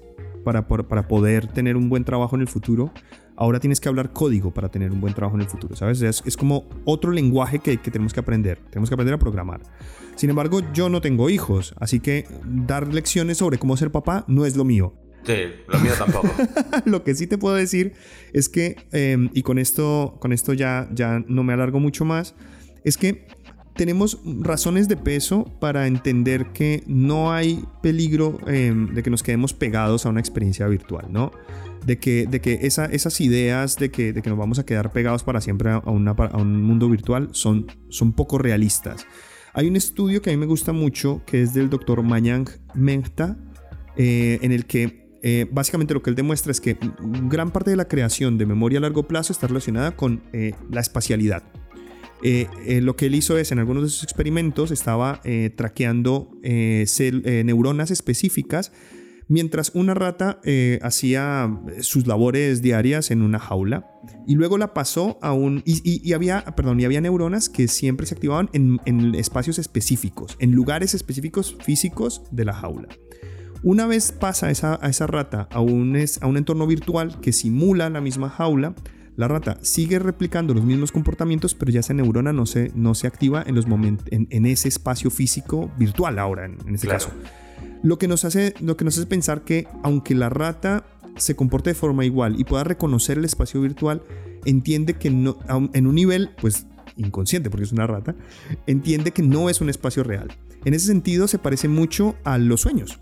para, 0.45 0.67
para 0.67 1.09
poder 1.09 1.47
tener 1.47 1.77
un 1.77 1.89
buen 1.89 2.05
trabajo 2.05 2.35
en 2.37 2.43
el 2.43 2.49
futuro 2.49 2.93
ahora 3.43 3.61
tienes 3.61 3.81
que 3.81 3.89
hablar 3.89 4.13
código 4.13 4.53
para 4.53 4.69
tener 4.69 4.93
un 4.93 5.01
buen 5.01 5.15
trabajo 5.15 5.37
en 5.37 5.43
el 5.43 5.49
futuro, 5.49 5.75
¿sabes? 5.75 6.01
Es, 6.03 6.23
es 6.25 6.37
como 6.37 6.69
otro 6.85 7.11
lenguaje 7.11 7.59
que, 7.59 7.79
que, 7.79 7.91
tenemos 7.91 8.13
que 8.13 8.21
aprender, 8.21 8.59
tenemos 8.71 8.89
que 8.89 8.95
aprender 8.95 9.15
a 9.15 9.19
programar. 9.19 9.61
Sin 10.15 10.31
embargo, 10.31 10.61
yo 10.73 10.89
no 10.89 11.01
tengo 11.01 11.29
hijos, 11.29 11.75
así 11.79 12.01
que 12.01 12.27
dar 12.45 12.93
lecciones 12.93 13.39
sobre 13.39 13.59
cómo 13.59 13.77
ser 13.77 13.91
papá 13.91 14.25
no 14.29 14.47
es 14.47 14.57
lo 14.57 14.65
mío. 14.65 14.95
Sí, 15.25 15.35
lo 15.69 15.79
mío 15.81 15.93
tampoco. 15.99 16.29
lo 16.85 17.05
que 17.05 17.15
sí 17.15 17.27
te 17.27 17.39
puedo 17.39 17.55
decir 17.55 17.95
es 18.33 18.49
que, 18.49 18.77
em, 18.93 19.31
y 19.33 19.43
con 19.43 19.59
esto, 19.59 20.17
con 20.21 20.33
esto 20.33 20.53
ya, 20.53 20.89
ya 20.93 21.25
no 21.27 21.43
me 21.43 21.53
alargo 21.53 21.81
mucho 21.81 22.05
más, 22.05 22.35
es 22.85 22.97
que 22.97 23.27
tenemos 23.75 24.21
razones 24.41 24.89
de 24.89 24.97
peso 24.97 25.51
para 25.61 25.87
entender 25.87 26.47
que 26.53 26.83
no 26.87 27.33
hay 27.33 27.65
peligro 27.83 28.39
em, 28.47 28.95
de 28.95 29.03
que 29.03 29.11
nos 29.11 29.23
quedemos 29.23 29.55
pegados 29.55 30.07
a 30.07 30.11
una 30.11 30.21
experiencia 30.21 30.67
virtual, 30.67 31.07
¿no? 31.11 31.33
De 31.85 31.99
que, 31.99 32.27
de 32.27 32.41
que 32.41 32.61
esas 32.63 33.21
ideas 33.21 33.77
de 33.77 33.91
que, 33.91 34.13
de 34.13 34.23
que 34.23 34.31
nos 34.31 34.39
vamos 34.39 34.61
a 34.61 34.65
quedar 34.65 34.93
pegados 34.93 35.25
para 35.25 35.41
siempre 35.41 35.71
a, 35.71 35.79
un 35.81 36.63
mundo 36.63 36.89
virtual 36.89 37.31
son, 37.33 37.67
son 37.89 38.13
poco 38.13 38.39
realistas. 38.39 39.05
Hay 39.55 39.69
un 39.69 39.77
estudio 39.77 40.23
que 40.23 40.31
a 40.31 40.33
mí 40.33 40.39
me 40.39 40.47
gusta 40.47 40.73
mucho 40.73 41.23
que 41.27 41.43
es 41.43 41.53
del 41.53 41.69
doctor 41.69 42.03
Mayank 42.03 42.51
Mehta, 42.75 43.37
eh, 43.97 44.39
en 44.41 44.53
el 44.53 44.65
que 44.65 45.11
eh, 45.23 45.47
básicamente 45.51 45.93
lo 45.93 46.03
que 46.03 46.11
él 46.11 46.17
demuestra 46.17 46.51
es 46.51 46.61
que 46.61 46.79
gran 47.29 47.51
parte 47.51 47.71
de 47.71 47.77
la 47.77 47.87
creación 47.87 48.39
de 48.39 48.47
memoria 48.47 48.79
a 48.79 48.83
largo 48.83 49.07
plazo 49.07 49.33
está 49.33 49.47
relacionada 49.47 49.95
con 49.95 50.23
eh, 50.33 50.55
la 50.71 50.81
espacialidad. 50.81 51.43
lo 52.23 52.97
que 52.97 53.07
él 53.07 53.15
hizo 53.15 53.37
es, 53.37 53.53
en 53.53 53.59
algunos 53.59 53.83
de 53.83 53.89
sus 53.91 54.05
experimentos, 54.05 54.71
estaba 54.71 55.21
traqueando 55.57 56.31
neuronas 56.43 57.91
específicas 57.91 58.73
mientras 59.33 59.71
una 59.75 59.95
rata 59.95 60.41
eh, 60.45 60.79
hacía 60.83 61.51
sus 61.81 62.07
labores 62.07 62.61
diarias 62.61 63.11
en 63.11 63.23
una 63.23 63.39
jaula 63.39 63.87
y 64.27 64.35
luego 64.35 64.59
la 64.59 64.75
pasó 64.75 65.19
a 65.23 65.33
un... 65.33 65.63
Y, 65.65 66.13
había, 66.13 66.45
perdón, 66.55 66.81
y 66.81 66.85
había 66.85 67.01
neuronas 67.01 67.49
que 67.49 67.67
siempre 67.67 68.07
se 68.07 68.15
activaban 68.15 68.51
en, 68.53 69.15
espacios 69.15 69.59
específicos, 69.59 70.37
en 70.39 70.53
lugares 70.53 70.93
específicos 70.93 71.57
físicos 71.65 72.25
de 72.31 72.45
la 72.45 72.53
jaula. 72.53 72.89
Una 73.63 73.87
vez 73.87 74.13
pasa 74.13 74.51
esa, 74.51 74.79
a 74.83 74.91
esa 74.91 75.07
rata 75.07 75.49
a 75.51 75.61
un, 75.61 75.97
a 76.21 76.27
un 76.27 76.37
entorno 76.37 76.67
virtual 76.67 77.19
que 77.21 77.33
simula 77.33 77.89
la 77.89 78.03
misma 78.03 78.29
jaula, 78.29 78.75
La 79.17 79.29
rata 79.29 79.59
sigue 79.63 79.99
replicando 79.99 80.53
los 80.53 80.65
mismos 80.65 80.93
comportamientos, 80.93 81.55
pero 81.55 81.71
ya 81.71 81.81
esa 81.81 81.95
neurona 81.95 82.35
no 82.35 82.45
se, 82.45 82.71
no 82.75 82.95
se 82.95 83.07
activa 83.07 83.43
en, 83.47 83.55
los 83.55 83.65
en, 83.67 83.99
en 84.11 84.47
ese 84.47 84.69
espacio 84.69 85.11
físico 85.11 85.71
virtual 85.79 86.19
ahora, 86.19 86.45
en, 86.45 86.75
este 86.75 86.89
caso. 86.89 87.11
Lo 87.83 87.99
que, 87.99 88.09
nos 88.09 88.25
hace, 88.25 88.55
lo 88.61 88.77
que 88.77 88.85
nos 88.85 88.97
hace 88.97 89.07
pensar 89.07 89.43
que 89.43 89.67
aunque 89.83 90.15
la 90.15 90.29
rata 90.29 90.85
se 91.17 91.37
comporte 91.37 91.71
de 91.71 91.75
forma 91.75 92.05
igual 92.05 92.39
y 92.39 92.45
pueda 92.45 92.65
reconocer 92.65 93.19
el 93.19 93.25
espacio 93.25 93.61
virtual, 93.61 94.03
entiende 94.45 94.95
que 94.95 95.09
en 95.09 95.87
un 95.87 95.95
nivel, 95.95 96.31
pues 96.41 96.67
inconsciente, 96.97 97.51
porque 97.51 97.65
es 97.65 97.73
una 97.73 97.87
rata, 97.87 98.15
entiende 98.67 99.13
que 99.13 99.23
no 99.23 99.51
es 99.51 99.61
un 99.61 99.69
espacio 99.69 100.05
real. 100.05 100.29
En 100.65 100.75
ese 100.75 100.87
sentido, 100.87 101.27
se 101.29 101.39
parece 101.39 101.69
mucho 101.69 102.15
a 102.25 102.39
los 102.39 102.61
sueños. 102.61 103.01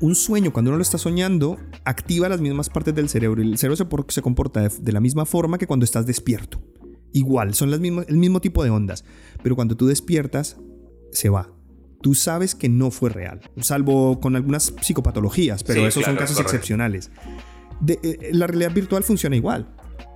Un 0.00 0.14
sueño, 0.14 0.52
cuando 0.52 0.70
uno 0.70 0.78
lo 0.78 0.82
está 0.82 0.98
soñando, 0.98 1.56
activa 1.84 2.28
las 2.28 2.40
mismas 2.40 2.68
partes 2.68 2.94
del 2.94 3.08
cerebro 3.08 3.42
y 3.42 3.50
el 3.52 3.58
cerebro 3.58 4.04
se, 4.08 4.22
comporta 4.22 4.68
de, 4.68 4.92
la 4.92 5.00
misma 5.00 5.24
forma 5.24 5.56
que 5.56 5.66
cuando 5.66 5.84
estás 5.84 6.04
despierto. 6.04 6.60
Igual, 7.12 7.54
son 7.54 7.70
las 7.70 7.80
mismas, 7.80 8.06
el 8.08 8.16
mismo 8.16 8.40
tipo 8.40 8.64
de 8.64 8.70
ondas, 8.70 9.04
pero 9.42 9.54
cuando 9.54 9.76
tú 9.76 9.86
despiertas, 9.86 10.56
se 11.12 11.28
va. 11.28 11.53
Tú 12.04 12.14
sabes 12.14 12.54
que 12.54 12.68
no 12.68 12.90
fue 12.90 13.08
real, 13.08 13.40
salvo 13.62 14.20
con 14.20 14.36
algunas 14.36 14.74
psicopatologías, 14.82 15.64
pero 15.64 15.86
esos 15.86 16.04
son 16.04 16.16
casos 16.16 16.38
excepcionales. 16.38 17.10
Eh, 17.88 18.28
la 18.32 18.46
realidad 18.46 18.72
virtual 18.74 19.02
funciona 19.02 19.36
igual. 19.36 19.66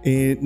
Eh, 0.04 0.36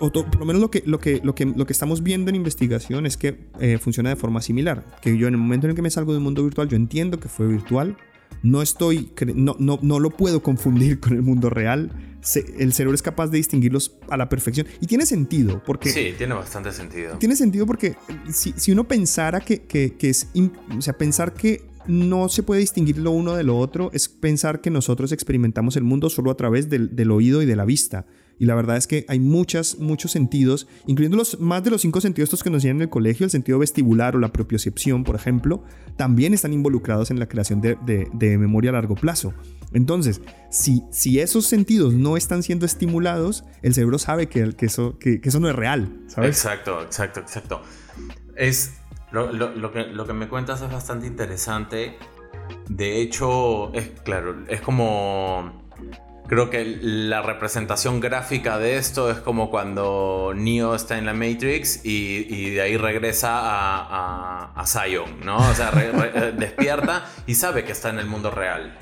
por 0.00 0.40
lo 0.40 0.44
menos 0.44 0.60
lo 0.60 0.68
que, 0.68 0.82
lo, 0.84 0.98
que, 0.98 1.20
lo, 1.22 1.36
que, 1.36 1.46
lo 1.46 1.64
que 1.64 1.72
estamos 1.72 2.02
viendo 2.02 2.28
en 2.28 2.34
investigación 2.34 3.06
es 3.06 3.16
que 3.16 3.38
eh, 3.60 3.78
funciona 3.78 4.10
de 4.10 4.16
forma 4.16 4.42
similar. 4.42 4.84
Que 5.00 5.16
yo 5.16 5.28
en 5.28 5.34
el 5.34 5.40
momento 5.40 5.68
en 5.68 5.70
el 5.70 5.76
que 5.76 5.82
me 5.82 5.90
salgo 5.90 6.12
del 6.12 6.22
mundo 6.22 6.42
virtual, 6.42 6.68
yo 6.68 6.74
entiendo 6.74 7.20
que 7.20 7.28
fue 7.28 7.46
virtual. 7.46 7.96
No 8.42 8.60
estoy, 8.60 9.12
no, 9.36 9.54
no, 9.60 9.78
no 9.80 10.00
lo 10.00 10.10
puedo 10.10 10.42
confundir 10.42 10.98
con 10.98 11.12
el 11.12 11.22
mundo 11.22 11.50
real. 11.50 11.92
El 12.58 12.72
cerebro 12.72 12.94
es 12.94 13.02
capaz 13.02 13.28
de 13.28 13.38
distinguirlos 13.38 13.96
a 14.08 14.16
la 14.16 14.28
perfección. 14.28 14.66
Y 14.80 14.86
tiene 14.86 15.06
sentido, 15.06 15.62
porque... 15.64 15.90
Sí, 15.90 16.14
tiene 16.16 16.34
bastante 16.34 16.72
sentido. 16.72 17.16
Tiene 17.18 17.36
sentido 17.36 17.66
porque 17.66 17.96
si, 18.32 18.52
si 18.56 18.72
uno 18.72 18.86
pensara 18.86 19.40
que, 19.40 19.62
que, 19.62 19.94
que 19.96 20.10
es... 20.10 20.28
O 20.76 20.82
sea, 20.82 20.96
pensar 20.96 21.34
que 21.34 21.64
no 21.86 22.28
se 22.28 22.42
puede 22.42 22.60
distinguir 22.60 22.98
lo 22.98 23.10
uno 23.10 23.34
de 23.34 23.44
lo 23.44 23.58
otro 23.58 23.90
es 23.94 24.08
pensar 24.08 24.60
que 24.60 24.70
nosotros 24.70 25.10
experimentamos 25.10 25.76
el 25.76 25.84
mundo 25.84 26.10
solo 26.10 26.30
a 26.30 26.36
través 26.36 26.68
del, 26.68 26.94
del 26.94 27.10
oído 27.10 27.42
y 27.42 27.46
de 27.46 27.56
la 27.56 27.64
vista. 27.64 28.06
Y 28.38 28.46
la 28.46 28.54
verdad 28.54 28.76
es 28.76 28.86
que 28.86 29.04
hay 29.08 29.18
muchas, 29.18 29.78
muchos 29.78 30.12
sentidos, 30.12 30.68
incluyendo 30.86 31.16
los, 31.16 31.40
más 31.40 31.64
de 31.64 31.70
los 31.70 31.80
cinco 31.80 32.00
sentidos 32.00 32.28
estos 32.28 32.42
que 32.42 32.50
nos 32.50 32.58
enseñan 32.58 32.76
en 32.76 32.82
el 32.82 32.88
colegio, 32.88 33.24
el 33.24 33.30
sentido 33.30 33.58
vestibular 33.58 34.14
o 34.14 34.18
la 34.18 34.32
propiocepción, 34.32 35.04
por 35.04 35.16
ejemplo, 35.16 35.64
también 35.96 36.34
están 36.34 36.52
involucrados 36.52 37.10
en 37.10 37.18
la 37.18 37.26
creación 37.26 37.60
de, 37.60 37.76
de, 38.12 38.38
memoria 38.38 38.70
a 38.70 38.74
largo 38.74 38.94
plazo. 38.94 39.34
Entonces, 39.72 40.20
si, 40.50 40.84
si 40.90 41.20
esos 41.20 41.46
sentidos 41.46 41.94
no 41.94 42.16
están 42.16 42.42
siendo 42.42 42.64
estimulados, 42.64 43.44
el 43.62 43.74
cerebro 43.74 43.98
sabe 43.98 44.28
que, 44.28 44.52
que, 44.52 44.66
eso, 44.66 44.98
que, 44.98 45.20
eso 45.22 45.40
no 45.40 45.48
es 45.48 45.56
real. 45.56 46.00
¿sabes? 46.06 46.30
Exacto, 46.30 46.80
exacto, 46.82 47.20
exacto. 47.20 47.62
Es, 48.36 48.74
lo, 49.10 49.32
lo, 49.32 49.54
lo, 49.54 49.72
que, 49.72 49.84
lo 49.84 50.06
que 50.06 50.12
me 50.12 50.28
cuentas 50.28 50.62
es 50.62 50.70
bastante 50.70 51.06
interesante. 51.06 51.96
De 52.68 53.00
hecho, 53.02 53.72
es 53.74 53.88
claro, 54.04 54.44
es 54.48 54.60
como 54.60 55.52
Creo 56.28 56.50
que 56.50 56.78
la 56.82 57.22
representación 57.22 58.00
gráfica 58.00 58.58
de 58.58 58.76
esto 58.76 59.10
es 59.10 59.16
como 59.18 59.50
cuando 59.50 60.32
Neo 60.36 60.74
está 60.74 60.98
en 60.98 61.06
la 61.06 61.14
Matrix 61.14 61.80
y, 61.84 62.50
de 62.50 62.60
ahí 62.60 62.76
regresa 62.76 63.30
a, 63.32 64.52
a, 64.54 64.66
Zion, 64.66 65.20
¿no? 65.24 65.38
O 65.38 65.54
sea, 65.54 65.72
eh, 65.74 66.34
despierta 66.38 67.06
y 67.26 67.34
sabe 67.34 67.64
que 67.64 67.72
está 67.72 67.88
en 67.88 67.98
el 67.98 68.06
mundo 68.06 68.30
real. 68.30 68.78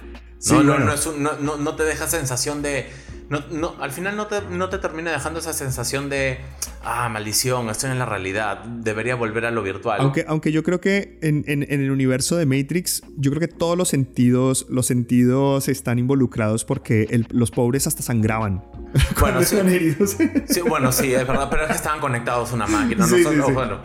No, 0.50 0.62
no, 0.62 0.78
no, 0.78 1.56
no, 1.56 1.76
te 1.76 1.84
deja 1.84 2.08
sensación 2.08 2.62
de 2.62 2.90
no, 3.28 3.40
no, 3.50 3.74
al 3.80 3.90
final 3.90 4.16
no 4.16 4.26
te, 4.26 4.40
no 4.42 4.68
te 4.68 4.78
termina 4.78 5.10
dejando 5.10 5.40
esa 5.40 5.52
sensación 5.52 6.08
de, 6.08 6.38
ah, 6.84 7.08
maldición, 7.08 7.68
estoy 7.70 7.90
en 7.90 7.98
la 7.98 8.06
realidad, 8.06 8.64
debería 8.64 9.16
volver 9.16 9.46
a 9.46 9.50
lo 9.50 9.62
virtual. 9.62 10.00
Aunque, 10.00 10.24
aunque 10.28 10.52
yo 10.52 10.62
creo 10.62 10.80
que 10.80 11.18
en, 11.22 11.44
el 11.46 11.90
universo 11.90 12.36
de 12.36 12.46
Matrix, 12.46 13.02
yo 13.16 13.32
creo 13.32 13.40
que 13.40 13.48
todos 13.48 13.76
los 13.76 13.88
sentidos, 13.88 14.66
los 14.68 14.86
sentidos 14.86 15.68
están 15.68 15.98
involucrados 15.98 16.64
porque 16.64 17.24
los 17.30 17.50
pobres 17.50 17.86
hasta 17.86 18.02
sangraban. 18.02 18.64
Bueno, 19.20 19.42
sí, 19.42 20.60
bueno, 20.66 20.90
sí, 20.92 21.12
es 21.12 21.26
verdad, 21.26 21.48
pero 21.50 21.62
es 21.62 21.68
que 21.68 21.74
estaban 21.74 22.00
conectados 22.00 22.52
a 22.52 22.54
una 22.54 22.66
máquina. 22.66 23.06
bueno, 23.52 23.80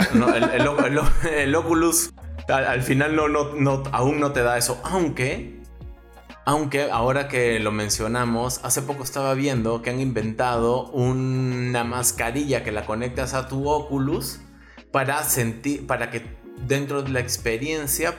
el, 1.35 1.55
Oculus 1.55 2.13
al, 2.47 2.81
final 2.81 3.15
no, 3.15 3.27
no, 3.27 3.55
no, 3.55 3.83
aún 3.91 4.19
no 4.19 4.31
te 4.31 4.41
da 4.41 4.57
eso, 4.57 4.79
aunque 4.85 5.60
aunque 6.45 6.89
ahora 6.91 7.27
que 7.27 7.59
lo 7.59 7.71
mencionamos, 7.71 8.61
hace 8.63 8.81
poco 8.81 9.03
estaba 9.03 9.33
viendo 9.33 9.81
que 9.81 9.89
han 9.89 9.99
inventado 9.99 10.89
una 10.91 11.83
mascarilla 11.83 12.63
que 12.63 12.71
la 12.71 12.85
conectas 12.85 13.33
a 13.33 13.47
tu 13.47 13.69
Oculus 13.69 14.39
para 14.91 15.23
sentir, 15.23 15.85
para 15.85 16.09
que 16.09 16.23
dentro 16.67 17.03
de 17.03 17.09
la 17.09 17.19
experiencia 17.19 18.15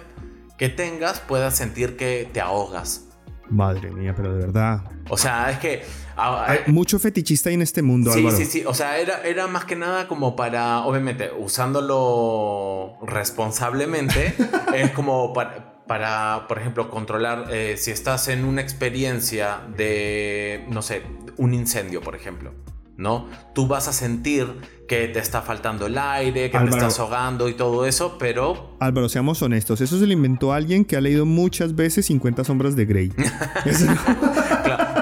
que 0.56 0.68
tengas 0.68 1.20
puedas 1.20 1.56
sentir 1.56 1.96
que 1.96 2.28
te 2.32 2.40
ahogas. 2.40 3.08
Madre 3.50 3.90
mía, 3.90 4.14
pero 4.16 4.32
de 4.32 4.46
verdad. 4.46 4.82
O 5.10 5.16
sea, 5.16 5.50
es 5.50 5.58
que. 5.58 5.82
Hay 6.16 6.60
mucho 6.66 6.98
fetichista 6.98 7.50
en 7.50 7.62
este 7.62 7.82
mundo, 7.82 8.12
Sí, 8.12 8.30
sí, 8.30 8.44
sí. 8.44 8.64
O 8.66 8.74
sea, 8.74 8.98
era, 8.98 9.22
era 9.22 9.46
más 9.46 9.64
que 9.64 9.76
nada 9.76 10.08
como 10.08 10.36
para. 10.36 10.84
Obviamente, 10.86 11.30
usándolo 11.36 12.98
responsablemente. 13.02 14.34
es 14.74 14.90
como 14.92 15.32
para 15.32 15.71
para, 15.86 16.46
por 16.48 16.58
ejemplo, 16.58 16.88
controlar 16.90 17.46
eh, 17.50 17.76
si 17.76 17.90
estás 17.90 18.28
en 18.28 18.44
una 18.44 18.60
experiencia 18.60 19.60
de, 19.76 20.64
no 20.68 20.82
sé, 20.82 21.02
un 21.36 21.54
incendio, 21.54 22.00
por 22.00 22.14
ejemplo. 22.14 22.52
¿no? 22.96 23.28
Tú 23.54 23.66
vas 23.66 23.88
a 23.88 23.92
sentir 23.92 24.46
que 24.86 25.08
te 25.08 25.18
está 25.18 25.42
faltando 25.42 25.86
el 25.86 25.98
aire, 25.98 26.50
que 26.50 26.58
te 26.58 26.64
estás 26.64 26.98
ahogando 27.00 27.48
y 27.48 27.54
todo 27.54 27.86
eso, 27.86 28.16
pero... 28.18 28.76
Álvaro, 28.80 29.08
seamos 29.08 29.42
honestos, 29.42 29.80
eso 29.80 29.98
se 29.98 30.06
lo 30.06 30.12
inventó 30.12 30.52
alguien 30.52 30.84
que 30.84 30.96
ha 30.96 31.00
leído 31.00 31.26
muchas 31.26 31.74
veces 31.74 32.06
50 32.06 32.44
sombras 32.44 32.76
de 32.76 32.84
Grey. 32.86 33.12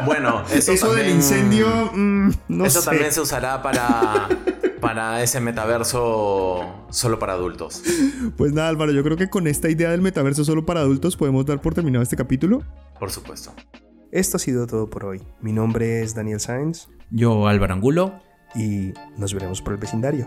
Bueno, 0.06 0.42
eso, 0.50 0.94
del 0.94 1.10
incendio, 1.10 1.66
mm, 1.92 2.30
no 2.48 2.64
Eso 2.64 2.82
también 2.82 3.12
se 3.12 3.20
usará 3.20 3.62
para 3.62 4.28
para 4.80 5.22
ese 5.22 5.40
metaverso 5.40 6.86
solo 6.90 7.18
para 7.18 7.34
adultos. 7.34 7.82
Pues 8.36 8.52
nada, 8.52 8.68
Álvaro, 8.68 8.92
yo 8.92 9.02
creo 9.02 9.16
que 9.16 9.28
con 9.28 9.46
esta 9.46 9.68
idea 9.68 9.90
del 9.90 10.02
metaverso 10.02 10.44
solo 10.44 10.64
para 10.64 10.80
adultos 10.80 11.16
podemos 11.16 11.46
dar 11.46 11.60
por 11.60 11.74
terminado 11.74 12.02
este 12.02 12.16
capítulo. 12.16 12.62
Por 12.98 13.10
supuesto. 13.10 13.52
Esto 14.12 14.36
ha 14.36 14.40
sido 14.40 14.66
todo 14.66 14.90
por 14.90 15.04
hoy. 15.04 15.22
Mi 15.40 15.52
nombre 15.52 16.02
es 16.02 16.14
Daniel 16.14 16.40
Sainz. 16.40 16.88
Yo, 17.10 17.46
Álvaro 17.46 17.74
Angulo. 17.74 18.20
Y 18.54 18.92
nos 19.16 19.32
veremos 19.32 19.62
por 19.62 19.74
el 19.74 19.78
vecindario. 19.78 20.26